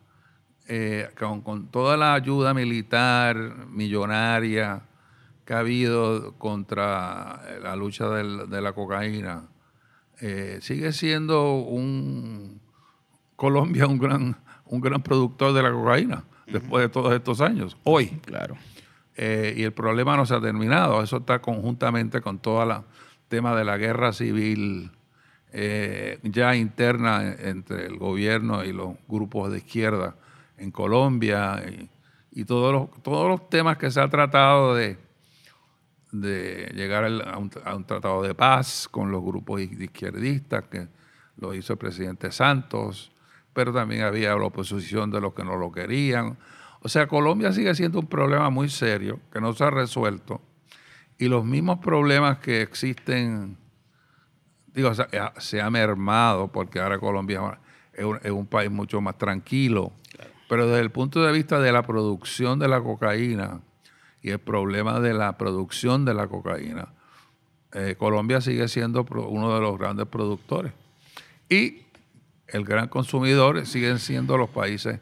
[0.67, 4.81] eh, con, toda la ayuda militar, millonaria
[5.45, 9.47] que ha habido contra la lucha de la cocaína,
[10.21, 12.61] eh, sigue siendo un
[13.35, 14.37] Colombia un gran
[14.69, 18.08] un gran productor de la cocaína después de todos estos años, hoy.
[18.25, 18.55] Claro.
[19.15, 22.82] Eh, y el problema no se ha terminado, eso está conjuntamente con todo el
[23.27, 24.91] tema de la guerra civil
[25.51, 30.15] eh, ya interna entre el gobierno y los grupos de izquierda
[30.58, 31.62] en Colombia
[32.32, 34.97] y, todos, los, todos los temas que se ha tratado de,
[36.12, 40.88] de llegar a, un, a, un, tratado de paz con los grupos izquierdistas, que
[41.38, 43.12] lo hizo el presidente Santos,
[43.59, 46.37] pero también había la oposición de los que no lo querían.
[46.79, 50.39] O sea, Colombia sigue siendo un problema muy serio que no se ha resuelto
[51.17, 53.57] y los mismos problemas que existen,
[54.73, 54.93] digo,
[55.39, 57.59] se ha mermado porque ahora Colombia
[57.91, 59.91] es un, país mucho más tranquilo,
[60.47, 63.59] pero desde el punto de vista de la producción de la cocaína
[64.21, 66.93] y el problema de la producción de la cocaína,
[67.73, 70.71] eh, Colombia sigue siendo uno de los grandes productores.
[71.49, 71.88] Y
[72.53, 74.99] el gran consumidor siguen siendo los países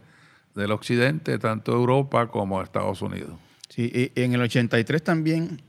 [0.55, 3.33] del occidente, tanto Europa como Estados Unidos.
[3.69, 5.61] Sí, en el 83 también,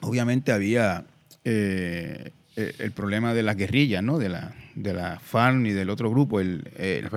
[0.00, 1.04] obviamente, había
[1.44, 4.18] eh, eh, el problema de las guerrillas, ¿no?
[4.18, 7.08] De la, de la FARC y del otro grupo, el, el,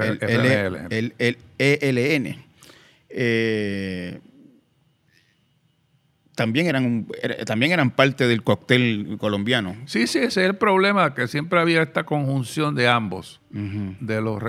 [0.89, 2.43] el, el ELN.
[3.09, 4.19] Eh,
[6.35, 7.07] también eran,
[7.45, 9.75] también eran parte del cóctel colombiano.
[9.85, 14.41] Sí, sí, ese es el problema, que siempre había esta conjunción de ambos, de los,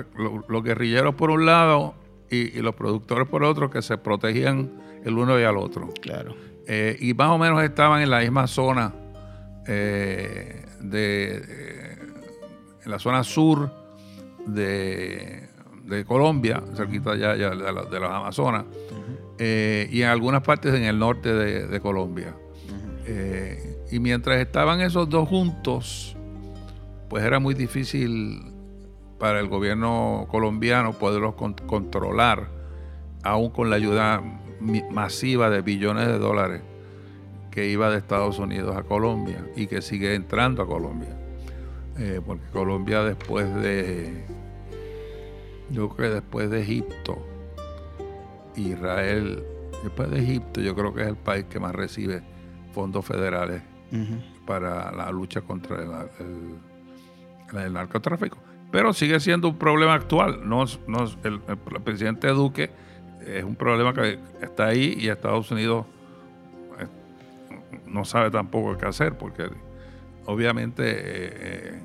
[0.47, 1.95] los, guerrilleros por un lado
[2.29, 4.69] y, los productores por otro, que se protegían
[5.03, 5.89] el uno y al otro.
[6.01, 6.35] Claro.
[6.67, 8.93] Eh, y más o menos estaban en la misma zona
[9.65, 11.97] eh, de, eh,
[12.83, 13.71] en la zona sur
[14.45, 15.47] de,
[16.05, 18.65] Colombia, cerquita ya, de, las Amazonas.
[19.39, 22.35] Eh, y en algunas partes en el norte de, Colombia.
[23.05, 26.15] Eh, y mientras estaban esos dos juntos,
[27.09, 28.53] pues era muy difícil
[29.19, 32.49] para el gobierno colombiano poderlos controlar,
[33.23, 34.21] aún con la ayuda
[34.91, 36.61] masiva de billones de dólares
[37.51, 41.17] que iba de Estados Unidos a Colombia y que sigue entrando a Colombia.
[41.97, 44.23] Eh, porque Colombia después de,
[45.71, 47.26] yo creo que después de Egipto,
[48.57, 49.43] Israel,
[49.83, 52.23] después de Egipto, yo creo que es el país que más recibe
[52.73, 53.61] fondos federales
[54.45, 56.09] para la lucha contra
[57.53, 58.37] el, narcotráfico.
[58.71, 60.47] Pero sigue siendo un problema actual.
[60.47, 61.39] No, no el,
[61.83, 62.69] presidente Duque
[63.25, 65.85] es un problema que está ahí y Estados Unidos
[66.79, 66.87] eh,
[67.85, 69.49] no sabe tampoco qué hacer porque
[70.25, 71.81] obviamente eh,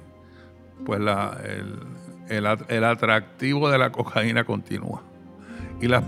[0.84, 5.02] pues la, el, el, atractivo de la cocaína continúa.
[5.80, 6.02] Y la,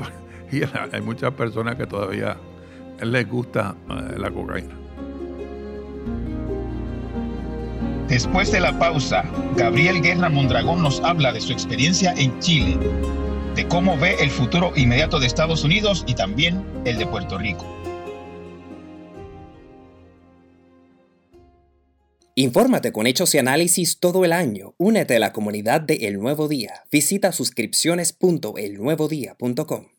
[0.50, 2.37] y hay muchas personas que todavía
[3.02, 4.74] les gusta eh, la cocaína.
[8.09, 9.24] Después de la pausa,
[9.57, 12.78] Gabriel Guerra Mondragón nos habla de su experiencia en Chile,
[13.54, 17.64] de cómo ve el futuro inmediato de Estados Unidos y también el de Puerto Rico.
[22.37, 24.74] Infórmate con hechos y análisis todo el año.
[24.76, 26.83] Únete a la comunidad de El Nuevo Día.
[26.90, 29.93] Visita suscripciones.elnuevodía.com.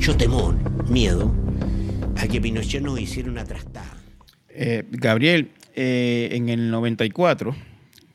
[0.00, 0.54] mucho temor,
[0.88, 1.30] miedo,
[2.16, 3.98] a que Pinochet nos hiciera una trastada.
[4.48, 7.54] Eh, Gabriel, eh, en el 94,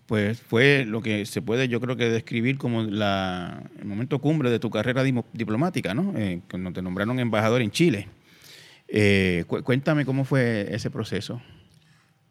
[0.07, 4.49] pues fue lo que se puede, yo creo que describir como la, el momento cumbre
[4.49, 6.11] de tu carrera diplomática, ¿no?
[6.17, 8.07] Eh, cuando te nombraron embajador en Chile.
[9.45, 11.39] cuéntame cómo fue ese proceso.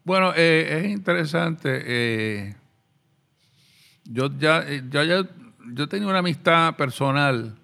[0.03, 2.57] Bueno, es interesante.
[4.05, 5.29] Yo ya, eh, ya, ya-
[5.73, 7.55] yo tenía una amistad personal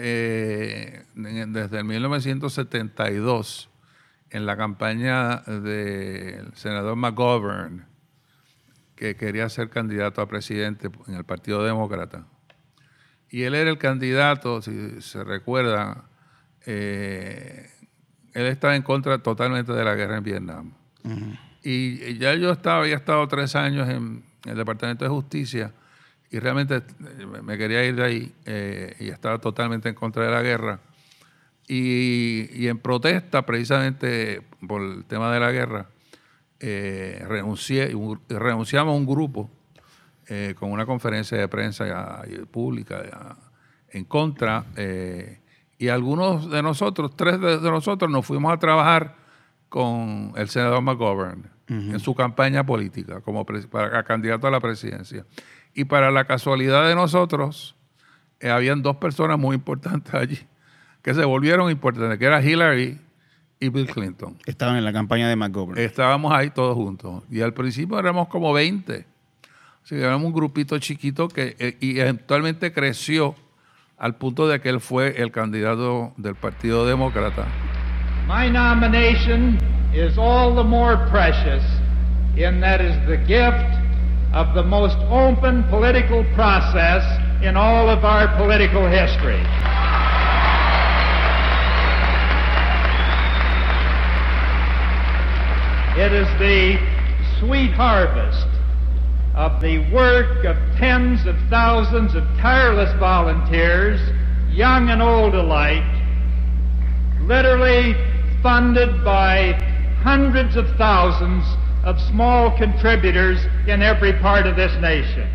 [0.00, 3.68] eh, desde el 1972
[4.30, 7.84] en la campaña del senador McGovern,
[8.94, 12.26] que quería ser candidato a presidente en el Partido Demócrata.
[13.28, 16.04] Y él era el candidato, si se recuerda,
[16.64, 17.68] eh,
[18.34, 20.72] él estaba en contra totalmente de la guerra en Vietnam.
[21.62, 25.72] Y ya yo estaba, había estado tres años en el Departamento de Justicia
[26.30, 30.30] y realmente eh, me- quería ir de ahí eh, y estaba totalmente en contra de
[30.30, 30.80] la guerra.
[31.66, 35.86] Y, y en protesta, precisamente por el tema de la guerra,
[36.60, 39.50] eh, renuncié, un- renunciamos a un grupo
[40.28, 43.36] eh, con una conferencia de prensa pública
[43.90, 44.64] en contra.
[45.78, 49.14] y algunos de nosotros, tres de, de nosotros, nos fuimos a trabajar
[49.68, 55.26] con el senador McGovern en su campaña política como para, candidato a la presidencia.
[55.78, 57.76] Y para la casualidad de nosotros,
[58.40, 60.40] eh, habían dos personas muy importantes allí
[61.02, 62.98] que se volvieron importantes, que era Hillary
[63.60, 64.36] y Bill Clinton.
[64.44, 65.78] Estaban en la campaña de McGovern.
[65.78, 67.22] Estábamos ahí todos juntos.
[67.30, 69.06] Y al principio éramos como 20.
[69.84, 73.36] Así que éramos un grupito chiquito que eh, y eventualmente creció
[73.98, 77.46] al punto de que él fue el candidato del Partido Demócrata.
[78.26, 79.56] My nomination
[79.94, 81.62] is all the more precious
[82.36, 83.77] in that is the gift
[84.32, 87.02] of the most open political process
[87.42, 89.40] in all of our political history.
[95.98, 96.78] It is the
[97.40, 98.46] sweet harvest
[99.34, 104.00] of the work of tens of thousands of tireless volunteers,
[104.50, 105.82] young and old alike,
[107.22, 107.94] literally
[108.42, 109.52] funded by
[110.02, 111.44] hundreds of thousands
[111.88, 115.26] of small contributors in every part of this nation.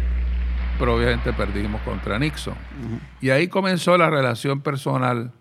[0.79, 2.55] pero obviamente perdimos contra Nixon.
[3.21, 5.31] Y ahí comenzó la relación personal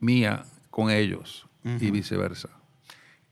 [0.00, 1.46] mía con ellos
[1.80, 2.48] y viceversa.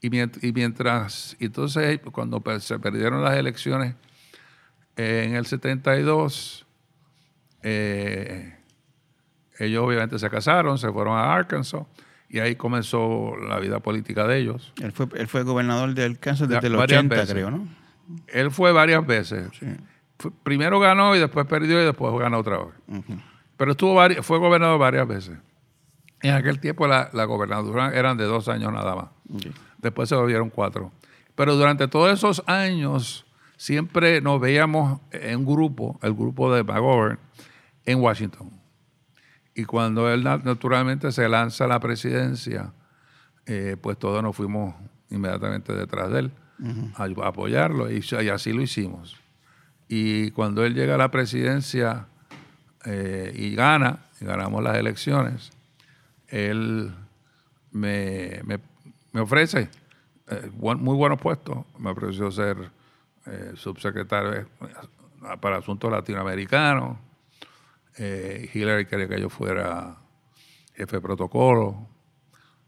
[0.01, 3.95] Y mient- y mientras, entonces cuando se perdieron las elecciones
[4.97, 6.67] eh, en el 72,
[7.62, 8.55] eh,
[9.59, 11.83] ellos obviamente se casaron, se fueron a Arkansas
[12.29, 14.73] y ahí comenzó la vida política de ellos.
[14.83, 17.33] Él fue, él fue gobernador del Kansas desde Varias 80, veces.
[17.33, 17.69] creo, ¿no?
[18.29, 19.49] Él fue varias veces.
[20.19, 23.03] Fue- primero ganó y después perdió y después ganó otra vez.
[23.57, 25.39] Pero estuvo vari- fue gobernador varias veces.
[26.23, 29.07] En aquel tiempo la, la gobernadura eran de dos años nada más.
[29.79, 30.93] Después se volvieron cuatro.
[31.35, 37.19] Pero durante todos esos años siempre nos veíamos en un grupo, el grupo de McGovern,
[37.85, 38.51] en Washington.
[39.57, 42.73] Y cuando él na- naturalmente se lanza a la presidencia,
[43.47, 44.75] eh, pues todos nos fuimos
[45.11, 46.31] inmediatamente detrás de él
[46.97, 49.16] a, a apoyarlo y, y así lo hicimos.
[49.88, 52.07] Y cuando él llega a la presidencia
[52.85, 55.51] eh, y gana, y ganamos las elecciones,
[56.29, 56.92] él
[57.73, 58.61] me, me-
[59.12, 59.71] me ofrece
[60.29, 61.59] eh, buen- muy buenos puestos.
[61.79, 62.57] Me ofreció ser
[63.55, 64.47] subsecretario
[65.40, 66.97] para asuntos latinoamericanos.
[67.99, 69.97] Eh, Hillary quería que yo fuera
[70.75, 71.89] jefe de protocolo.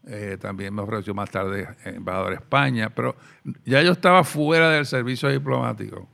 [0.07, 3.15] Eh, también me ofreció más tarde embajador a España, pero
[3.65, 6.07] ya yo estaba fuera del servicio diplomático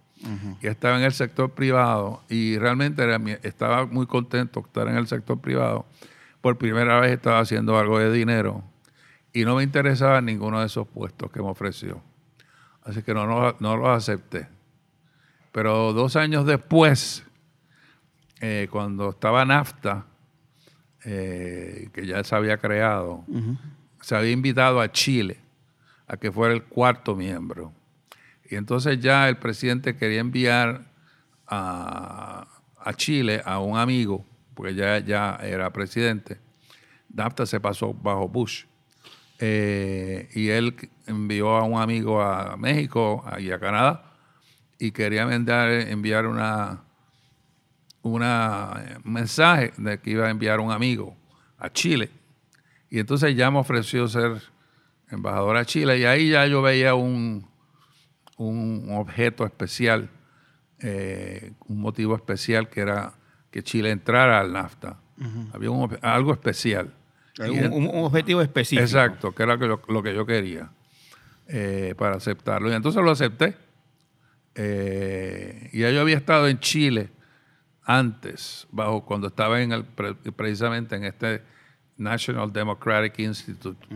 [0.60, 4.97] y estaba en el sector privado y realmente era estaba muy contento de estar en
[4.97, 5.86] el sector privado.
[6.41, 8.63] Por primera vez estaba haciendo algo de dinero
[9.34, 12.01] y no me interesaba ninguno de esos puestos que me ofreció.
[12.84, 14.47] Así que no, no, no los acepté.
[15.51, 17.25] Pero dos años después,
[18.41, 20.06] eh, cuando estaba NAFTA,
[21.06, 23.24] eh, que ya se había creado,
[24.02, 25.39] se había invitado a Chile
[26.08, 27.74] a que fuera el cuarto miembro.
[28.50, 30.91] Y entonces ya el presidente quería enviar
[31.48, 36.39] a, a Chile a un amigo, porque ya, ya era presidente.
[37.13, 38.65] NAFTA se pasó bajo Bush.
[39.39, 40.76] Eh, y él
[41.08, 44.13] envió a un amigo a México y a Canadá
[44.80, 46.84] y quería enviar, enviar una,
[48.13, 51.15] una eh, un mensaje de que iba a enviar un amigo
[51.58, 52.10] a Chile.
[52.89, 54.41] Y entonces ya me ofreció ser
[55.10, 57.47] embajador a Chile y ahí ya yo veía un,
[58.37, 60.10] un objeto especial,
[60.79, 63.13] eh, un motivo especial que era
[63.51, 64.97] que Chile entrara al NAFTA.
[65.53, 66.93] Había un algo especial.
[67.39, 68.83] Un, Y- un- un objetivo específico.
[68.83, 70.69] Exacto, que era lo, lo que yo quería
[71.47, 72.69] eh, para aceptarlo.
[72.69, 73.56] Y entonces lo acepté.
[74.56, 77.10] Eh, y ya yo había estado en Chile
[77.86, 81.44] antes, bajo cuando estaba en el, pre- precisamente en este
[81.98, 83.88] National Democratic Institute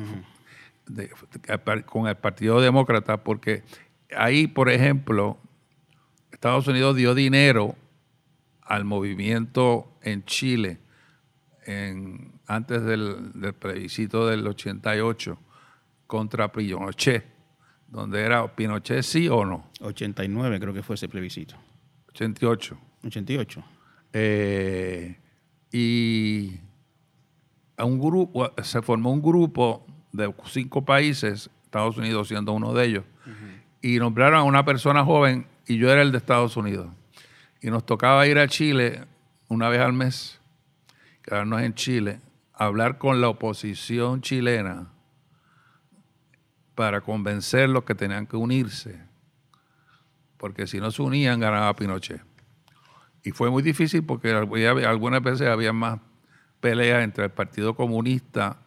[0.88, 3.64] de- de- con el Partido Demócrata, porque
[4.16, 5.38] ahí, por ejemplo,
[6.32, 7.76] Estados Unidos dio dinero
[8.62, 10.80] al movimiento en Chile
[11.66, 15.38] en, antes del, del plebiscito del 88
[16.08, 17.26] contra Pinochet,
[17.88, 19.70] donde era Pinochet sí o no.
[19.82, 21.56] 89 creo que fue ese plebiscito.
[22.10, 22.78] 88.
[23.06, 23.64] 88.
[24.14, 25.18] Eh,
[25.72, 26.60] y
[27.78, 32.86] a un grupo, se formó un grupo de cinco países, Estados Unidos siendo uno de
[32.86, 33.03] ellos,
[33.82, 36.88] y nombraron a una persona joven y yo era el de Estados Unidos.
[37.62, 39.05] Y nos tocaba ir a Chile
[39.47, 40.39] una vez al mes,
[41.22, 42.20] quedarnos en Chile,
[42.53, 44.89] hablar con la oposición chilena
[46.76, 49.01] para convencerlos que tenían que unirse,
[50.38, 52.29] porque si no se unían ganaba Pinochet.
[53.24, 55.99] Y fue muy difícil porque algunas veces había más
[56.59, 58.57] peleas entre el Partido Comunista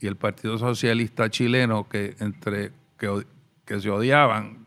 [0.00, 3.26] y el Partido Socialista chileno que, entre, que,
[3.64, 4.66] que se odiaban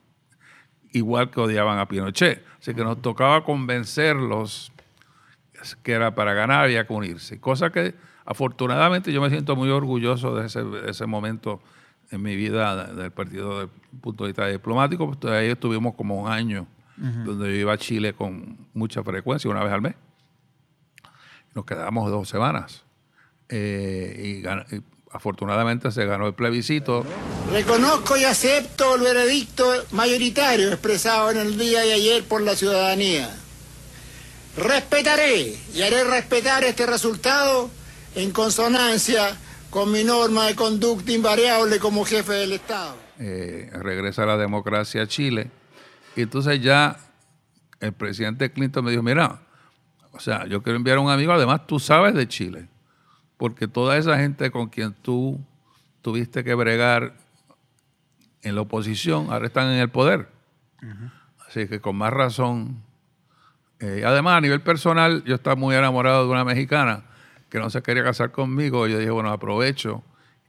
[0.93, 2.43] igual que odiaban a Pinochet.
[2.59, 4.71] Así que nos tocaba convencerlos
[5.83, 7.39] que era para ganar había que unirse.
[7.39, 11.61] Cosa que afortunadamente yo me siento muy orgulloso de ese, de ese momento
[12.11, 13.63] en mi vida de- del partido desde
[13.93, 15.09] el punto de vista diplomático.
[15.11, 16.67] Pues ahí estuvimos como un año
[16.97, 19.95] Donde yo iba a Chile con mucha frecuencia, una vez al mes.
[21.55, 22.83] Nos quedamos dos semanas.
[23.49, 24.47] Eh, y
[25.11, 27.05] afortunadamente se ganó el plebiscito.
[27.51, 33.29] Reconozco y acepto el veredicto mayoritario expresado en el día de ayer por la ciudadanía.
[34.57, 37.69] Respetaré y haré respetar este resultado
[38.15, 39.37] en consonancia
[39.69, 42.95] con mi norma de conducta invariable como jefe del Estado.
[43.19, 45.49] eh, regresa la democracia a Chile.
[46.15, 46.97] Y entonces ya
[47.79, 49.41] el presidente Clinton me dijo, mira,
[50.11, 52.67] o sea, yo quiero enviar a un amigo, además tú sabes de Chile,
[53.37, 55.39] porque toda esa gente con quien tú
[56.01, 57.15] tuviste que bregar
[58.41, 60.29] en la oposición, ahora están en el poder.
[61.47, 62.83] Así que con más razón.
[63.79, 67.03] eh, además, a nivel personal, yo estaba muy enamorado de una mexicana
[67.49, 68.87] que no se quería casar conmigo.
[68.87, 70.03] Yo dije, bueno, aprovecho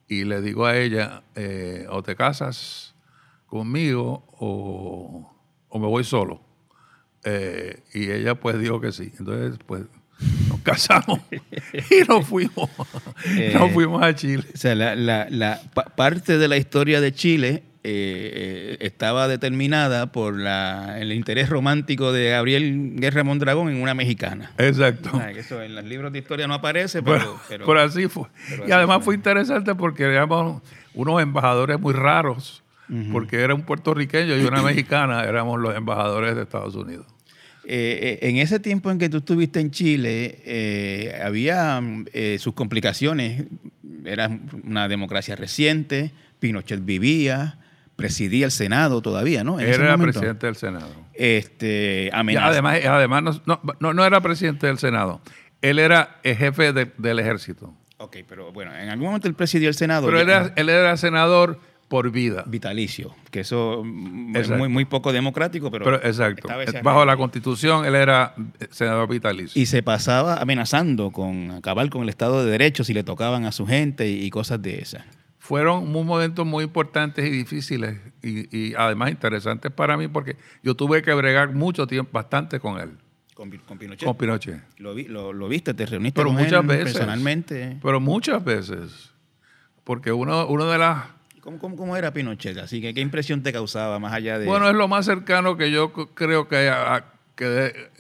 [0.07, 2.95] y le digo a ella, eh, o te casas
[3.47, 5.32] conmigo o,
[5.75, 6.41] o me voy solo.
[7.25, 9.13] Eh, y ella pues dijo que sí.
[9.19, 9.83] Entonces, pues
[10.49, 11.21] nos casamos
[11.91, 12.69] y nos fuimos.
[13.37, 14.45] Eh, nos fuimos a Chile.
[14.55, 18.31] O sea, la, la- la pa- parte de la historia de Chile eh,
[18.75, 24.53] eh, estaba determinada por la, el interés romántico de Gabriel Guerra Mondragón en una mexicana.
[24.59, 25.11] Exacto.
[25.15, 27.19] Ah, eso en los libros de historia no aparece, pero...
[27.19, 28.27] Pero, pero- pero así fue.
[28.49, 29.05] pero y así además fue.
[29.07, 30.63] fue interesante porque éramos
[30.95, 32.62] unos embajadores muy raros,
[33.13, 37.07] porque era un puertorriqueño y una mexicana, éramos los embajadores de Estados Unidos.
[37.65, 41.81] Eh, eh, en ese tiempo en que tú estuviste en Chile, eh, había
[42.13, 43.45] eh, sus complicaciones.
[44.05, 44.29] Era
[44.65, 47.59] una democracia reciente, Pinochet vivía,
[47.95, 49.61] presidía el Senado todavía, ¿no?
[49.61, 50.89] En Era presidente del Senado.
[51.15, 55.21] Este, amenaza- además, además no, no- no era presidente del Senado,
[55.61, 57.73] él era el jefe de- del ejército.
[57.99, 60.07] Ok, pero bueno, en algún momento él presidió el Senado.
[60.07, 61.61] Pero él Ya- era, él era senador
[61.93, 62.43] por vida.
[62.47, 66.49] Vitalicio, que eso mm, es muy, muy poco democrático, pero, Pero, exacto.
[66.83, 69.61] Bajo la constitución, él era eh, senador vitalicio.
[69.61, 73.53] y se pasaba amenazando con acabar con el Estado de Derecho si le tocaban a
[73.53, 75.03] su gente y, cosas de esas.
[75.39, 80.75] fueron muy momentos muy importantes y difíciles y, y además interesantes para mí porque yo
[80.75, 82.91] tuve que bregar mucho tiempo, bastante con él,
[83.35, 84.07] Con, con Pinochet.
[84.09, 84.63] con Pinochet.
[84.79, 86.85] Lo, vi- lo- lo viste, te reuniste Pero con muchas él veces.
[86.95, 87.77] personalmente.
[87.83, 89.11] Pero muchas veces.
[89.85, 91.05] Porque uno, uno de las...
[91.43, 92.57] ¿Cómo, cómo, cómo era Pinochet?
[92.59, 94.47] Así que, ¿qué impresión te causaba más allá de...?
[94.47, 97.91] Bueno, es lo más cercano que yo creo que, a, que de-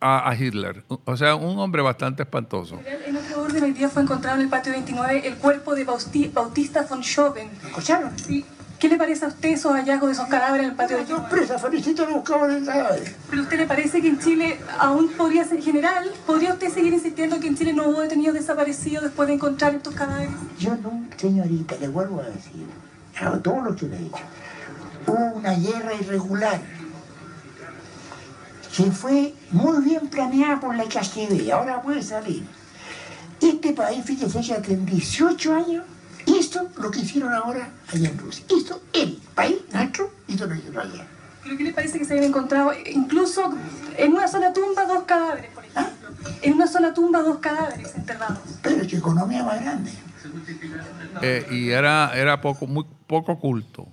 [0.00, 0.84] a, a Hitler.
[1.04, 2.80] O sea, un hombre bastante espantoso.
[3.06, 6.82] En otro orden, hoy día fue encontrado en el patio 29 el cuerpo de Bautista
[6.82, 7.48] von Schoven.
[7.64, 8.18] ¿Escucharon?
[8.18, 8.44] Sí.
[8.78, 11.28] ¿Qué le parece a usted esos hallazgos de esos cadáveres en el patio 29?
[11.28, 13.12] Presa, felicito no buscaban el cadáver.
[13.28, 16.12] ¿Pero a usted le parece que en Chile aún podría ser general?
[16.24, 19.94] ¿Podría usted seguir insistiendo que en Chile no hubo detenidos desaparecidos después de encontrar estos
[19.94, 20.30] cadáveres?
[20.60, 22.66] Yo no, señorita, le vuelvo a decir,
[23.20, 24.22] hago todo lo que le he dicho.
[25.08, 26.60] Hubo una guerra irregular
[28.76, 32.44] que fue muy bien planeada por la KGB, ahora puede salir.
[33.40, 35.84] Este país, fíjese que hace 18 años
[36.28, 38.44] hizo lo que hicieron ahora allá en Rusia.
[38.50, 41.06] Hizo el país nuestro, hizo lo que hicieron allá.
[41.42, 43.54] ¿Pero qué le parece que se hayan encontrado incluso
[43.96, 46.08] en una sola tumba dos cadáveres, por ejemplo?
[46.42, 48.38] En una sola tumba dos cadáveres enterrados.
[48.62, 49.90] Pero su economía más grande.
[51.22, 53.86] Eh, y era, era poco, muy poco culto.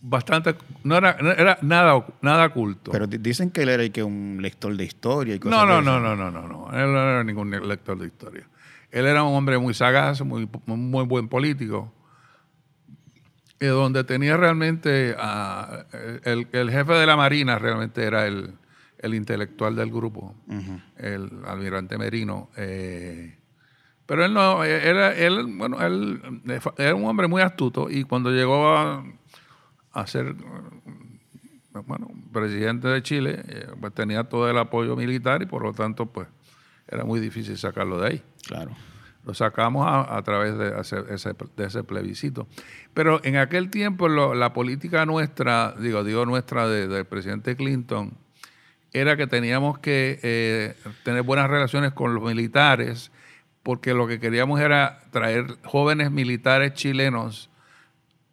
[0.00, 2.90] Bastante, no era, no era nada, nada culto.
[2.92, 5.66] Pero di- dicen que él era y que un lector de historia y cosas No,
[5.66, 6.68] no, no, no, no, no, no.
[6.72, 8.46] Él no era ningún lector de historia.
[8.90, 11.92] Él era un hombre muy sagaz, muy, muy buen político.
[13.58, 15.86] eh, donde tenía realmente a-
[16.24, 18.52] el, el jefe de la Marina realmente era el,
[18.98, 20.34] el intelectual del grupo,
[20.98, 22.50] el almirante Merino.
[22.58, 23.38] eh,
[24.04, 26.20] pero él no, eh, era, él, bueno, él
[26.78, 29.02] era un hombre muy astuto y cuando llegó a,
[29.92, 30.34] a ser
[31.86, 33.42] bueno, presidente de Chile,
[33.80, 36.28] pues tenía todo el apoyo militar y por lo tanto, pues
[36.88, 38.22] era muy difícil sacarlo de ahí.
[38.46, 38.72] Claro.
[39.24, 41.34] Lo sacamos a, a través de ese,
[41.78, 42.46] de plebiscito.
[42.94, 48.12] Pero en aquel tiempo lo- la política nuestra, digo, digo nuestra de- del presidente Clinton,
[48.92, 53.10] era que teníamos que eh, tener buenas relaciones con los militares,
[53.64, 57.50] porque lo que queríamos era traer jóvenes militares chilenos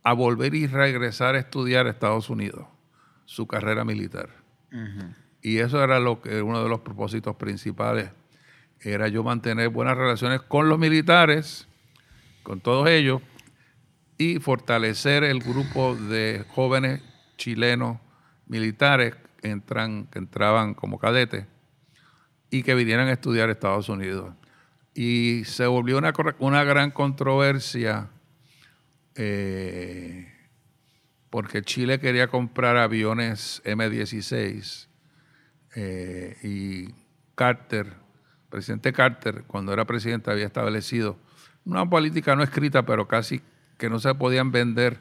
[0.04, 2.68] a volver y regresar a estudiar a Estados Unidos,
[3.26, 4.30] su carrera militar.
[5.42, 8.12] Y eso era lo que uno de los propósitos principales
[8.84, 11.68] era yo mantener buenas relaciones con los militares,
[12.44, 13.22] con todos ellos,
[14.18, 17.02] y fortalecer el grupo de jóvenes
[17.38, 17.98] chilenos
[18.48, 21.46] militares que, entraban como cadetes
[22.50, 24.34] y que vinieran a estudiar a Estados Unidos.
[24.94, 28.10] Y se volvió una, una gran controversia
[29.16, 30.32] eh,
[31.30, 34.88] porque Chile quería comprar aviones M16
[35.76, 36.94] eh, y
[37.34, 38.03] Carter,
[38.54, 41.18] presidente Carter, cuando era presidente, había establecido
[41.66, 43.42] una política no escrita, pero casi
[43.80, 45.00] que no se podían vender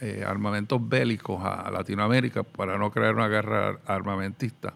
[0.00, 4.74] eh, armamentos bélicos a, Latinoamérica para no crear una guerra armamentista.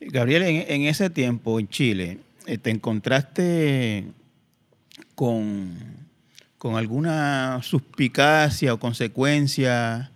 [0.00, 4.06] Gabriel, en, ese tiempo en Chile, eh, ¿te encontraste
[5.14, 5.76] con,
[6.58, 10.11] con alguna suspicacia o consecuencia,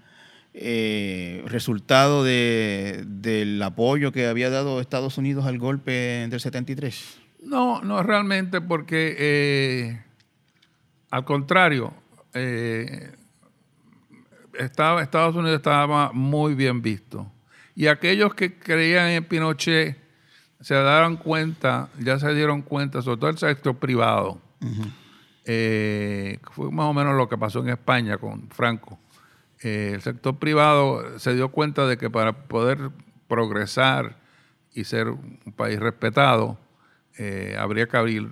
[0.58, 5.92] eh, resultado de- del apoyo que había dado Estados Unidos al golpe
[6.30, 7.18] del 73?
[7.42, 10.02] No, no realmente, porque eh,
[11.10, 11.92] al contrario,
[12.34, 13.12] eh,
[14.58, 17.30] estaba, Estados Unidos estaba muy bien visto.
[17.74, 19.98] Y aquellos que creían en Pinochet
[20.60, 24.40] se daban cuenta, ya se dieron cuenta, sobre todo el sector privado,
[25.44, 28.98] eh, fue más o menos lo que pasó en España con Franco.
[29.66, 32.92] Eh, el sector privado se dio cuenta de que para poder
[33.26, 34.16] progresar
[34.72, 36.56] y ser un país respetado,
[37.18, 38.30] eh, habría que abrir,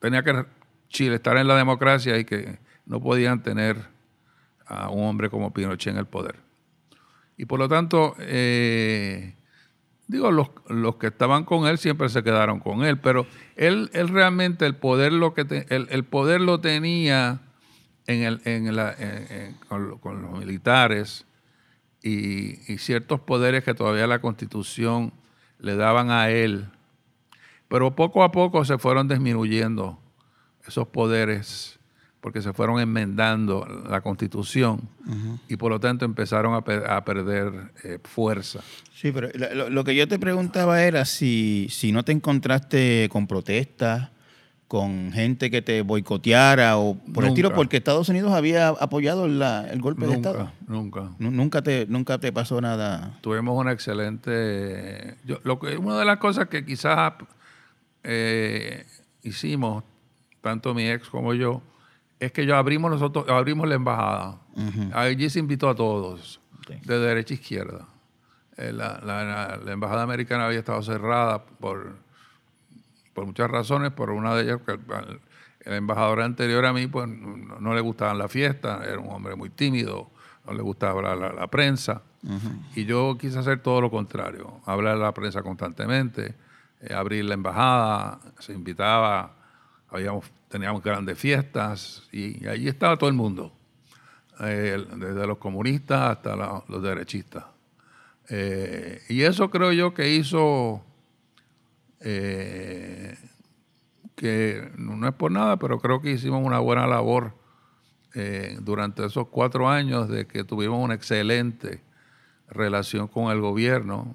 [0.00, 0.44] tenía que
[0.90, 3.78] Chile estar en la democracia y que no podían tener
[4.66, 6.36] a un hombre como Pinochet en el poder.
[7.38, 9.34] Y por lo tanto, eh,
[10.06, 13.26] digo, los, los que estaban con él siempre se quedaron con él, pero
[13.56, 17.40] él, él realmente el poder lo que el poder lo tenía
[18.06, 21.24] en el, en la- en- con, lo- con los militares
[22.02, 25.12] y, y ciertos poderes que todavía la constitución
[25.58, 26.66] le daban a él.
[27.68, 29.98] Pero poco a poco se fueron disminuyendo
[30.66, 31.78] esos poderes
[32.20, 34.88] porque se fueron enmendando la constitución
[35.48, 37.52] y por lo tanto empezaron a, per- a perder
[37.82, 38.60] eh, fuerza.
[38.94, 43.26] Sí, pero lo, lo que yo te preguntaba era si, si no te encontraste con
[43.26, 44.08] protestas,
[44.68, 49.68] con gente que te boicoteara o por el estilo, porque Estados Unidos había apoyado la-
[49.70, 50.50] el golpe de Estado.
[50.66, 51.10] nunca.
[51.18, 53.18] Nu- Nunca te, nunca te pasó nada.
[53.20, 55.16] Tuvimos una excelente...
[55.24, 57.12] yo- lo que, una de las cosas que quizás
[58.02, 58.86] eh,
[59.22, 59.84] hicimos,
[60.40, 61.62] tanto mi ex como yo,
[62.20, 64.38] es que yo abrimos nosotros, abrimos la embajada.
[64.92, 66.40] Allí se invitó a todos,
[66.84, 67.88] de derecha a izquierda.
[68.56, 69.00] Eh, la-
[69.64, 71.96] la embajada americana había estado cerrada por,
[73.14, 75.20] por muchas razones, por una de ellas que el,
[75.60, 79.34] el embajador anterior a mí pues no, no le gustaban las fiestas, era un hombre
[79.36, 80.10] muy tímido,
[80.46, 82.02] no le gustaba la, la- la prensa.
[82.74, 86.34] Y yo quise hacer todo lo contrario, hablar a la prensa constantemente,
[86.80, 89.36] eh, abrir la embajada, se invitaba,
[89.90, 93.52] habíamos, teníamos grandes fiestas y, y allí estaba todo el mundo,
[94.40, 97.44] eh, desde los comunistas hasta la- los derechistas.
[98.30, 100.82] Eh, y eso creo yo que hizo
[102.06, 103.16] eh,
[104.14, 107.32] que no es por nada, pero creo que hicimos una buena labor
[108.14, 111.80] eh, durante esos cuatro años de que tuvimos una excelente
[112.48, 114.14] relación con el gobierno.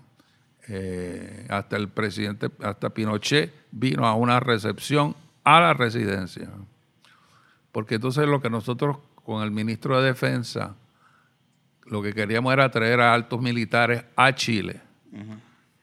[0.67, 6.47] Eh, hasta el presidente, hasta Pinochet vino a una recepción a la residencia.
[7.71, 10.75] Porque entonces lo que nosotros con el ministro de Defensa,
[11.87, 14.79] lo que queríamos era traer a altos militares a Chile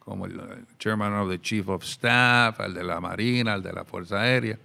[0.06, 0.40] como el,
[0.78, 4.56] chairman of the chief of staff, el de la Marina, el de la Fuerza Aérea,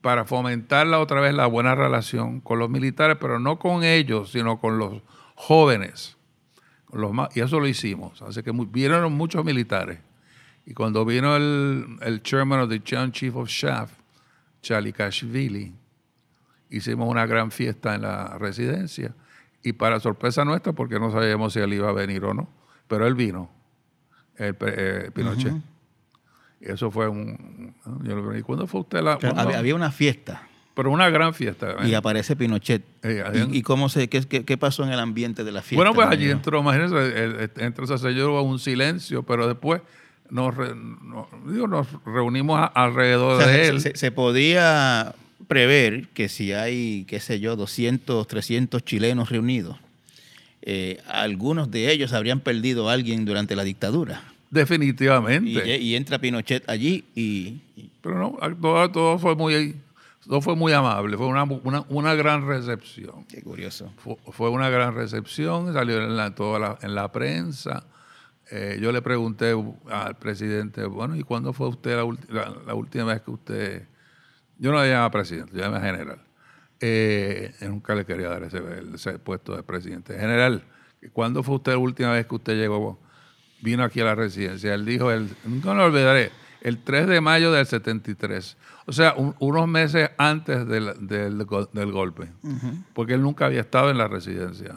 [0.00, 4.58] para fomentar otra vez la buena relación con los militares, pero no con ellos, sino
[4.58, 5.00] con los
[5.36, 6.16] jóvenes.
[6.86, 8.20] Con los más, y eso lo hicimos.
[8.20, 10.00] Así que vinieron muchos militares.
[10.66, 13.92] Y cuando vino el, el chairman of the Chief of Staff,
[14.60, 15.72] Chalikashvili,
[16.68, 19.14] hicimos una gran fiesta en la residencia
[19.62, 22.48] y para sorpresa nuestra, porque no sabíamos si él iba a venir o no,
[22.88, 23.61] pero él vino,
[24.36, 25.54] el, eh, Pinochet.
[26.60, 27.74] Y eso fue un...
[28.02, 29.14] Yo pregunté, ¿cuándo fue usted la...?
[29.36, 31.76] Había, había una fiesta pero una gran fiesta.
[31.84, 31.96] y ¿eh?
[31.96, 32.82] aparece Pinochet.
[33.02, 33.22] Eh,
[33.52, 35.76] ¿Y, y cómo se, qué, qué- pasó en el ambiente de la fiesta?
[35.76, 36.12] Bueno, pues no?
[36.14, 39.82] allí entró, imagínense, entró ese señor, hubo un silencio, pero después
[40.30, 43.80] nos, re- no- digo, nos reunimos a- alrededor O sea, de se- él.
[43.82, 45.14] Se, se podía
[45.46, 49.76] prever que si hay, qué sé yo, 200, 300 chilenos reunidos,
[50.62, 54.22] eh, algunos de ellos habrían perdido a alguien durante la dictadura.
[54.50, 55.68] Definitivamente.
[55.78, 57.58] Y, y entra Pinochet allí y,
[58.02, 59.76] Pero no, todo, todo fue muy
[60.26, 63.24] todo fue muy amable, fue una, una, una gran recepción.
[63.26, 63.92] Qué curioso.
[63.96, 67.84] Fue, fue una gran recepción, salió en la, toda la, en la prensa.
[68.50, 69.52] Eh, yo le pregunté
[69.90, 71.96] al presidente, bueno, ¿y cuándo fue usted
[72.28, 73.82] la- la última vez que usted...
[74.58, 76.18] Yo no le llamaba presidente, yo le llamaba general.
[76.84, 78.60] Eh, nunca le quería dar ese,
[78.92, 80.18] ese puesto de presidente.
[80.18, 80.64] General,
[81.12, 82.98] ¿cuándo fue usted la última vez que usted llegó,
[83.60, 84.74] vino aquí a la residencia?
[84.74, 88.56] Él dijo, el, nunca lo olvidaré, el 3 de mayo del 73.
[88.86, 92.28] O sea, un- unos meses antes del, del go- del golpe.
[92.94, 94.76] Porque él nunca había estado en la residencia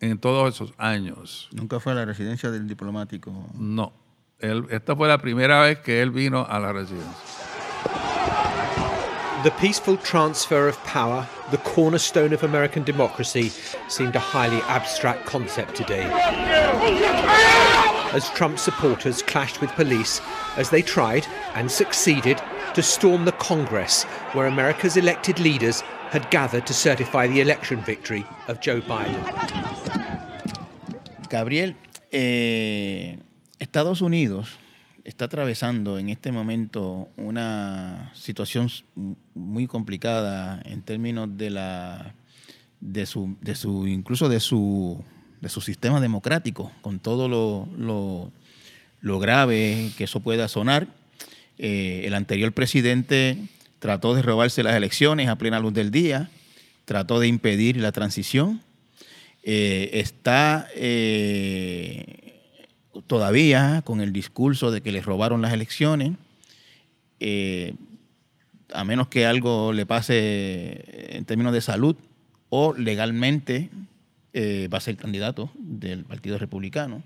[0.00, 1.48] en todos esos años.
[1.52, 3.32] nunca fue a la residencia del diplomático.
[3.54, 3.92] No.
[4.38, 7.10] Él, esta fue la primera vez que él vino a la residencia.
[9.44, 13.50] The peaceful transfer of power, the cornerstone of American democracy,
[13.86, 16.10] seemed a highly abstract concept today.
[18.12, 20.20] As Trump supporters clashed with police
[20.56, 21.24] as they tried
[21.54, 22.42] and succeeded
[22.74, 28.26] to storm the Congress, where America's elected leaders had gathered to certify the election victory
[28.48, 29.22] of Joe Biden.
[31.30, 31.74] Gabriel,
[32.12, 33.14] eh,
[33.60, 34.48] Estados Unidos
[35.08, 38.68] está atravesando en este momento una situación
[39.34, 42.14] muy complicada en términos de la
[42.80, 43.36] de su,
[43.88, 45.02] incluso de su
[45.62, 47.26] sistema democrático, con todo
[49.00, 50.88] lo grave que eso pueda sonar.
[51.56, 53.38] Eh, el anterior presidente
[53.78, 56.28] trató de robarse las elecciones a plena luz del día,
[56.84, 58.60] trató de impedir la transición,
[59.42, 62.27] eh, está eh,
[63.06, 66.12] todavía con el discurso de que le robaron las elecciones,
[67.20, 67.74] eh,
[68.72, 71.96] a menos que algo le pase en términos de salud
[72.50, 73.70] o legalmente
[74.32, 77.02] eh, va a ser candidato del Partido Republicano.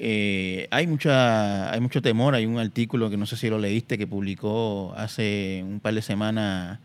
[0.00, 3.98] Eh, hay, mucha, hay mucho temor, hay un artículo que no sé si lo leíste
[3.98, 6.78] que publicó hace un par de semanas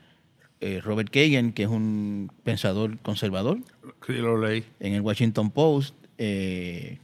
[0.61, 3.59] eh, Robert Kagan, que es un pensador conservador,
[4.07, 4.63] Sí, lo leí.
[4.79, 6.97] en el Washington Post, eh,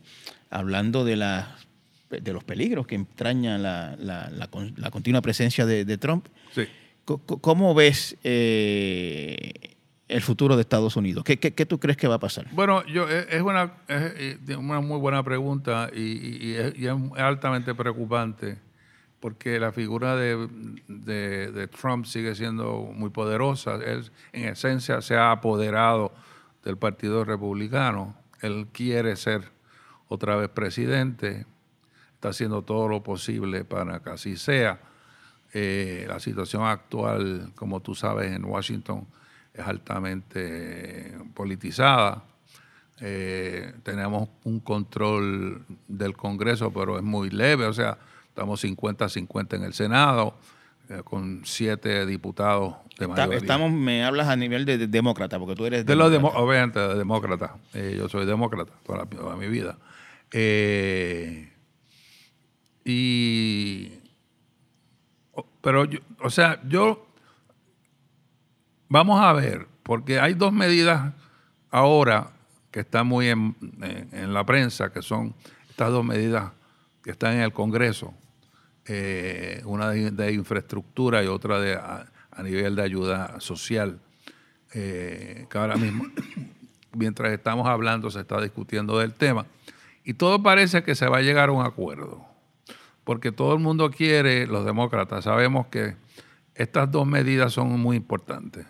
[0.49, 1.47] hablando de, las
[2.09, 6.27] de los peligros que entraña la, la- la la continua presencia de, de Trump.
[6.53, 6.63] Sí.
[7.05, 9.51] ¿Cómo ves eh,
[10.07, 11.23] el futuro de Estados Unidos?
[11.23, 12.47] ¿Qué, qué, qué tú crees que va a pasar?
[12.51, 16.73] Bueno, yo es es una, es eh, una muy buena pregunta y, y- y es,
[16.77, 18.57] y es altamente preocupante
[19.19, 20.47] porque la figura de,
[20.87, 23.75] de- de Trump sigue siendo muy poderosa.
[23.85, 26.13] Él, en esencia, se ha apoderado
[26.63, 28.15] del Partido Republicano.
[28.41, 29.43] Él quiere ser
[30.09, 31.45] otra vez presidente.
[32.15, 34.81] Está haciendo todo lo posible para que así sea.
[35.53, 39.07] Eh, la situación actual, como tú sabes, en Washington
[39.53, 42.23] es altamente politizada.
[42.99, 47.97] Eh, tenemos un control del Congreso, pero es muy leve, o sea,
[48.27, 50.35] estamos 50-50 en el Senado,
[51.03, 53.37] con siete diputados de mayoría.
[53.37, 56.39] estamos, me hablas a nivel de, de demócrata, porque tú eres De los demócrata.
[56.39, 57.55] demo- obviamente, de demócrata.
[57.73, 59.77] Eh, yo soy demócrata toda, la- toda mi vida.
[60.31, 61.51] Eh,
[62.85, 63.91] y.
[65.61, 67.05] Pero, yo- o sea, yo.
[68.87, 71.13] Vamos a ver, porque hay dos medidas
[71.69, 72.31] ahora
[72.71, 75.35] que están muy en, en- en la prensa, que son
[75.69, 76.51] estas dos medidas
[77.03, 78.13] que están en el Congreso.
[78.91, 83.99] Eh, una de, infraestructura y otra de, a, a nivel de ayuda social
[84.73, 86.05] eh, que ahora mismo,
[86.93, 89.45] mientras estamos hablando, se está discutiendo del tema.
[90.03, 92.25] Y todo parece que se va a llegar a un acuerdo,
[93.03, 95.95] porque todo el mundo quiere, los demócratas, sabemos que
[96.55, 98.65] estas dos medidas son muy importantes.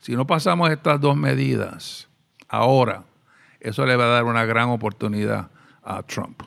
[0.00, 2.08] Si no pasamos estas dos medidas
[2.48, 3.04] ahora,
[3.60, 5.50] eso le va a dar una gran oportunidad
[5.84, 6.42] a Trump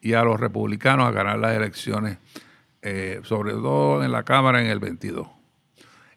[0.00, 2.18] y a los republicanos a ganar las elecciones,
[2.82, 5.28] eh, sobre todo en la Cámara en el 22.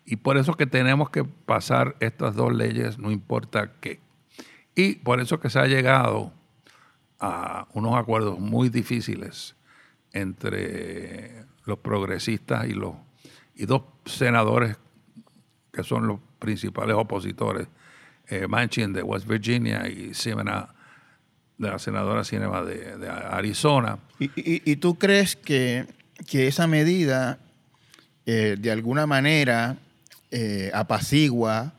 [0.06, 4.00] Y por eso que tenemos que pasar estas dos leyes, no importa qué.
[4.76, 6.34] Y por eso que se ha llegado
[7.20, 9.56] a unos acuerdos muy difíciles
[10.12, 12.96] entre los progresistas y los
[13.56, 14.78] y dos senadores
[15.72, 17.68] que son los principales opositores,
[18.28, 20.73] eh, Manchin de West Virginia y Simena,
[21.58, 24.00] de la senadora Cinema de, de Arizona.
[24.20, 25.86] ¿Y, y- y tú crees que,
[26.28, 27.38] que esa medida
[28.26, 29.78] eh, de alguna manera
[30.32, 31.74] eh, apacigua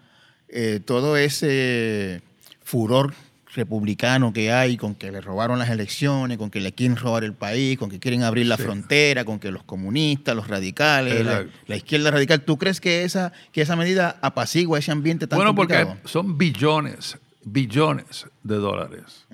[0.49, 2.23] eh, todo ese
[2.63, 3.15] furor
[3.55, 7.35] republicano que hay con que le robaron las elecciones, con que le quieren robar el
[7.35, 8.65] país, con que quieren abrir la Sí.
[8.65, 13.63] frontera, con que los comunistas, los radicales, la, izquierda radical, ¿tú crees que esa, que
[13.63, 16.09] esa medida apacigua ese ambiente tan Bueno, porque complicado?
[16.09, 19.27] son billones, billones de dólares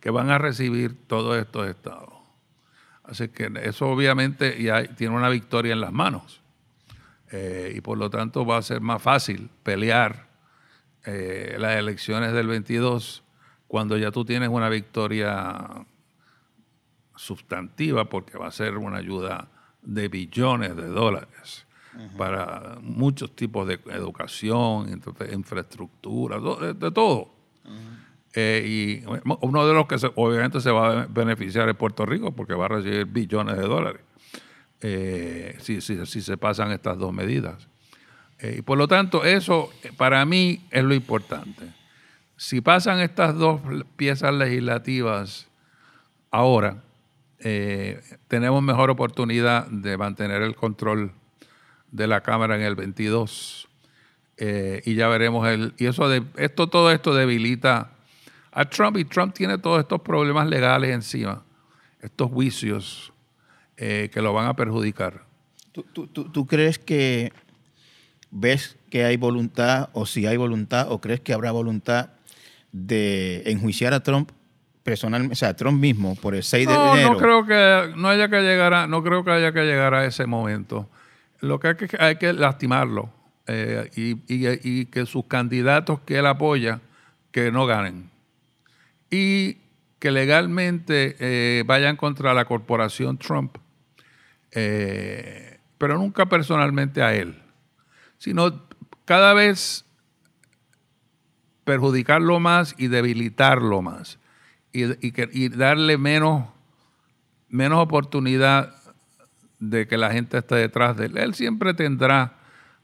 [0.00, 2.10] que van a recibir todos estos estados.
[3.04, 6.40] Así que eso obviamente ya tiene una victoria en las manos.
[7.30, 10.26] Eh, y por lo tanto va a ser más fácil pelear
[11.04, 13.22] eh, las elecciones del 22
[13.66, 15.86] cuando ya tú tienes una victoria
[17.16, 19.48] sustantiva porque va a ser una ayuda
[19.80, 21.66] de billones de dólares
[22.16, 26.90] para muchos tipos de educación, infraestructura, de,
[28.34, 29.04] Eh, y
[29.42, 32.68] uno de los que obviamente se va a beneficiar es Puerto Rico porque va a
[32.68, 34.00] recibir billones de dólares
[34.80, 37.68] eh, si, si- si se pasan estas dos medidas.
[38.38, 41.72] Eh, y por lo tanto, eso para mí es lo importante.
[42.36, 43.60] Si pasan estas dos
[43.96, 45.46] piezas legislativas
[46.30, 46.82] ahora,
[48.28, 51.12] tenemos mejor oportunidad de mantener el control
[51.90, 53.68] de la Cámara en el 22.
[54.44, 55.72] Eh, y ya veremos el.
[55.78, 57.92] Y eso de, esto, todo esto debilita
[58.50, 61.44] a Trump y Trump tiene todos estos problemas legales encima,
[62.00, 63.12] estos juicios
[63.76, 65.22] eh, que lo van a perjudicar.
[65.70, 67.32] ¿Tú, tú- tú- tú crees que
[68.32, 72.10] ves que hay voluntad o si hay voluntad o crees que habrá voluntad
[72.72, 74.30] de enjuiciar a Trump
[74.82, 77.12] personalmente, o sea, Trump mismo por el 6 de No, enero?
[77.12, 80.04] no creo que no haya que llegar a, no creo que haya que llegar a
[80.04, 80.88] ese momento.
[81.40, 83.12] Lo que hay que, hay que lastimarlo
[83.46, 86.80] eh, y, que sus candidatos que él apoya
[87.30, 88.10] que no ganen
[89.10, 89.58] y
[89.98, 93.56] que legalmente eh, vayan contra la corporación Trump,
[94.52, 97.40] eh, pero nunca personalmente a él,
[98.18, 98.62] sino
[99.04, 99.84] cada vez
[101.64, 104.18] perjudicarlo más y debilitarlo más
[104.72, 106.48] y, y que- y darle menos,
[107.48, 108.74] menos oportunidad
[109.58, 111.16] de que la gente esté detrás de él.
[111.18, 112.41] Él siempre tendrá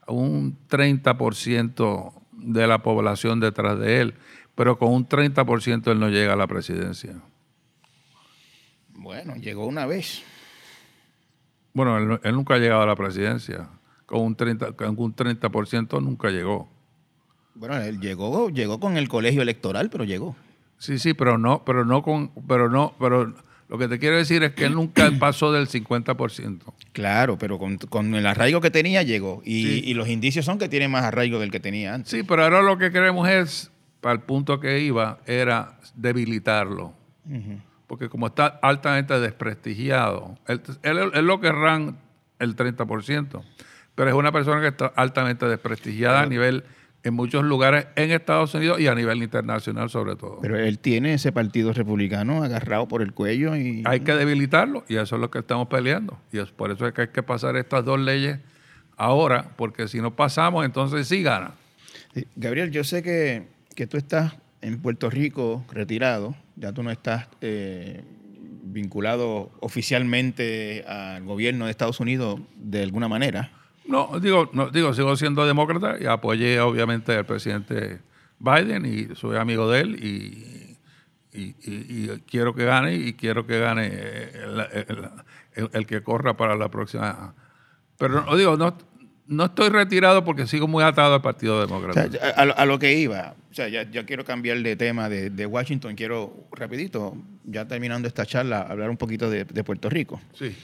[0.09, 4.15] un 30% de la población detrás de él,
[4.55, 7.21] pero con un 30% él no llega a la presidencia.
[8.89, 10.23] Bueno, llegó una vez.
[11.73, 13.69] Bueno, él, él nunca ha llegado a la presidencia.
[14.05, 16.67] Con un 30%, con un 30% nunca llegó.
[17.53, 20.35] Bueno, él llegó, llegó con el colegio electoral, pero llegó.
[20.77, 23.35] Sí, sí, pero no, pero no con, pero no, pero
[23.69, 26.59] lo que te quiero decir es que él nunca pasó del 50%.
[26.91, 29.41] Claro, pero con, con el arraigo que tenía llegó.
[29.45, 29.81] Y, Sí.
[29.85, 32.11] y los indicios son que tiene más arraigo del que tenía antes.
[32.11, 36.93] Sí, pero ahora lo que queremos es, para el punto que iba, era debilitarlo.
[37.87, 41.97] Porque como está altamente desprestigiado, él, él- él lo querrán
[42.39, 43.41] el 30%,
[43.95, 46.63] pero es una persona que está altamente desprestigiada a nivel,
[47.03, 50.39] en muchos lugares en Estados Unidos y a nivel internacional sobre todo.
[50.41, 53.83] Pero él tiene ese partido republicano agarrado por el cuello y...
[53.85, 56.19] Hay que debilitarlo y eso es lo que estamos peleando.
[56.31, 58.39] Y es por eso es que hay que pasar estas dos leyes
[58.97, 61.53] ahora, porque si no pasamos, entonces sí gana.
[62.35, 67.27] Gabriel, yo sé que, que tú estás en Puerto Rico retirado, ya tú no estás
[67.39, 68.03] eh,
[68.63, 73.51] vinculado oficialmente al gobierno de Estados Unidos de alguna manera.
[73.85, 77.99] No, digo, no, digo, sigo siendo demócrata y apoyé obviamente al presidente
[78.39, 80.77] Biden y soy amigo de él y,
[81.37, 85.09] y- y- y quiero que gane y quiero que gane el, el-
[85.55, 87.33] el- el que corra para la próxima.
[87.97, 88.77] Pero no, digo, no,
[89.27, 92.09] no estoy retirado porque sigo muy atado al Partido O Demócrata.
[92.11, 95.09] sea, a, lo- a lo que iba, o sea, ya, ya quiero cambiar de tema
[95.09, 99.89] de, de Washington, quiero rapidito, ya terminando esta charla, hablar un poquito de, de Puerto
[99.89, 100.21] Rico.
[100.33, 100.55] Sí.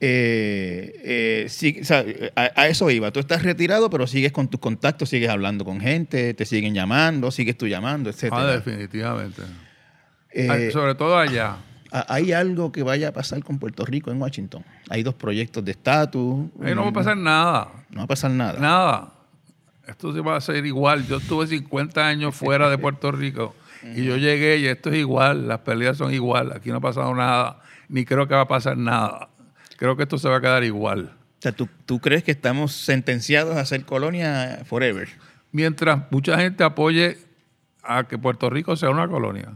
[0.00, 2.04] Eh, eh, sí, o sea,
[2.36, 3.10] a, a eso iba.
[3.10, 7.30] Tú estás retirado, pero sigues con tus contactos, sigues hablando con gente, te siguen llamando,
[7.30, 8.28] sigues tú llamando, etc.
[8.32, 9.42] Ah, definitivamente.
[10.34, 11.56] Eh, sobre todo allá.
[12.08, 14.64] ¿Hay algo que vaya a pasar con Puerto Rico en Washington?
[14.90, 16.46] Hay dos proyectos de estatus.
[16.60, 17.68] Ahí no va a pasar nada.
[17.88, 18.58] No va a pasar nada.
[18.58, 19.12] Nada.
[19.86, 21.06] Esto se va a hacer igual.
[21.06, 23.54] Yo estuve 50 años fuera de Puerto Rico
[23.94, 25.46] y yo llegué y esto es igual.
[25.46, 26.52] Las peleas son igual.
[26.52, 27.60] Aquí no ha pasado nada.
[27.88, 29.28] Ni creo que va a pasar nada.
[29.76, 31.12] Creo que esto se va a quedar igual.
[31.38, 35.08] O sea, ¿tú, tú crees que estamos sentenciados a ser colonia forever?
[35.52, 37.18] Mientras mucha gente apoye
[37.82, 39.52] a que Puerto Rico sea una colonia.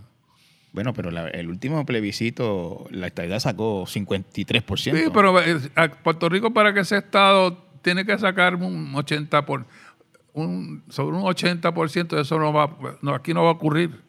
[0.73, 4.97] Bueno, pero la- el último plebiscito, la estadidad sacó 53%.
[4.97, 9.47] Sí, pero eh, a Puerto Rico para que sea Estado tiene que sacar un 80
[9.47, 9.65] por
[10.35, 14.03] un, sobre un 80% de eso no va, no, aquí no va a ocurrir.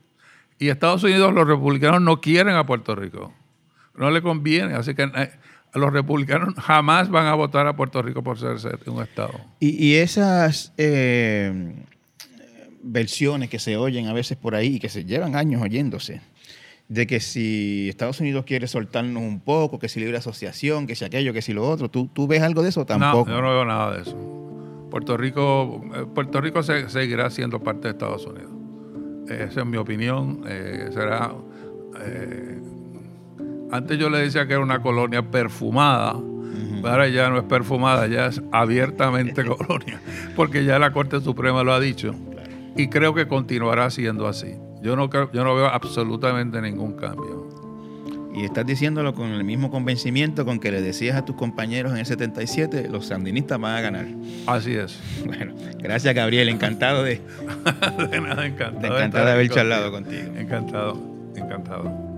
[0.59, 3.33] Y Estados Unidos, los republicanos no quieren a Puerto Rico.
[3.95, 4.73] No le conviene.
[4.75, 5.31] Así que eh,
[5.73, 8.57] los republicanos jamás van a votar a Puerto Rico por ser,
[8.87, 9.33] un Estado.
[9.59, 11.73] Y, y esas eh,
[12.81, 16.21] versiones que se oyen a veces por ahí y que se llevan años oyéndose,
[16.87, 21.05] de que si Estados Unidos quiere soltarnos un poco, que si libre asociación, que si
[21.05, 22.85] aquello, que si lo otro, ¿tú, tú ves algo de eso?
[22.85, 23.29] Tampoco.
[23.29, 24.87] No, yo no veo nada de eso.
[24.89, 28.51] Puerto Rico, eh, Puerto Rico se- seguirá siendo parte de Estados Unidos.
[29.29, 30.41] Esa es mi opinión.
[30.47, 31.31] eh, será.
[32.01, 32.59] eh,
[33.71, 36.15] antes yo le decía que era una colonia perfumada.
[36.83, 39.99] Ahora ya no es perfumada, ya es abiertamente colonia,
[40.35, 42.15] porque ya la Corte Suprema lo ha dicho.
[42.77, 44.55] Y creo que continuará siendo así.
[44.81, 47.49] Yo no, creo- yo no veo absolutamente ningún cambio.
[48.33, 51.97] Y estás diciéndolo con el mismo convencimiento con que le decías a tus compañeros en
[51.97, 54.05] el 77, los sandinistas van a ganar.
[54.47, 54.97] Así es.
[55.25, 57.19] Bueno, gracias Gabriel, encantado de,
[58.09, 58.93] de nada, encantado.
[58.93, 60.31] de, encantado de haber charlado contigo.
[60.37, 60.97] Encantado,
[61.35, 62.08] encantado.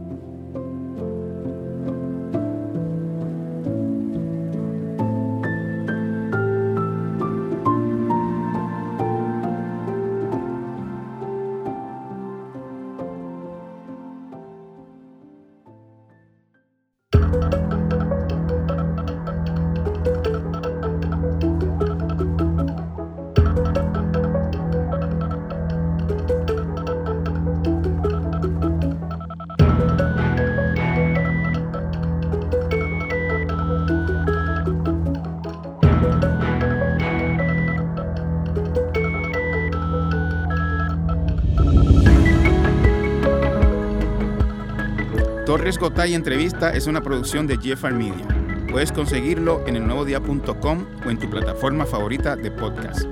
[45.82, 48.28] Gotay Entrevista es una producción de Jeffar Media.
[48.70, 53.06] Puedes conseguirlo en elnuevodia.com o en tu plataforma favorita de podcast.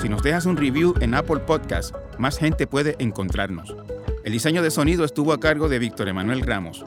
[0.00, 3.76] Si nos dejas un review en Apple Podcast, más gente puede encontrarnos.
[4.24, 6.86] El diseño de sonido estuvo a cargo de Víctor Emanuel Ramos.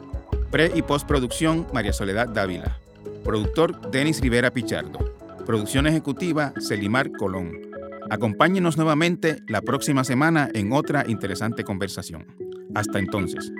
[0.49, 2.79] Pre y postproducción María Soledad Dávila.
[3.23, 4.97] Productor Denis Rivera Pichardo.
[5.45, 7.61] Producción ejecutiva Celimar Colón.
[8.09, 12.25] Acompáñenos nuevamente la próxima semana en otra interesante conversación.
[12.73, 13.51] Hasta entonces.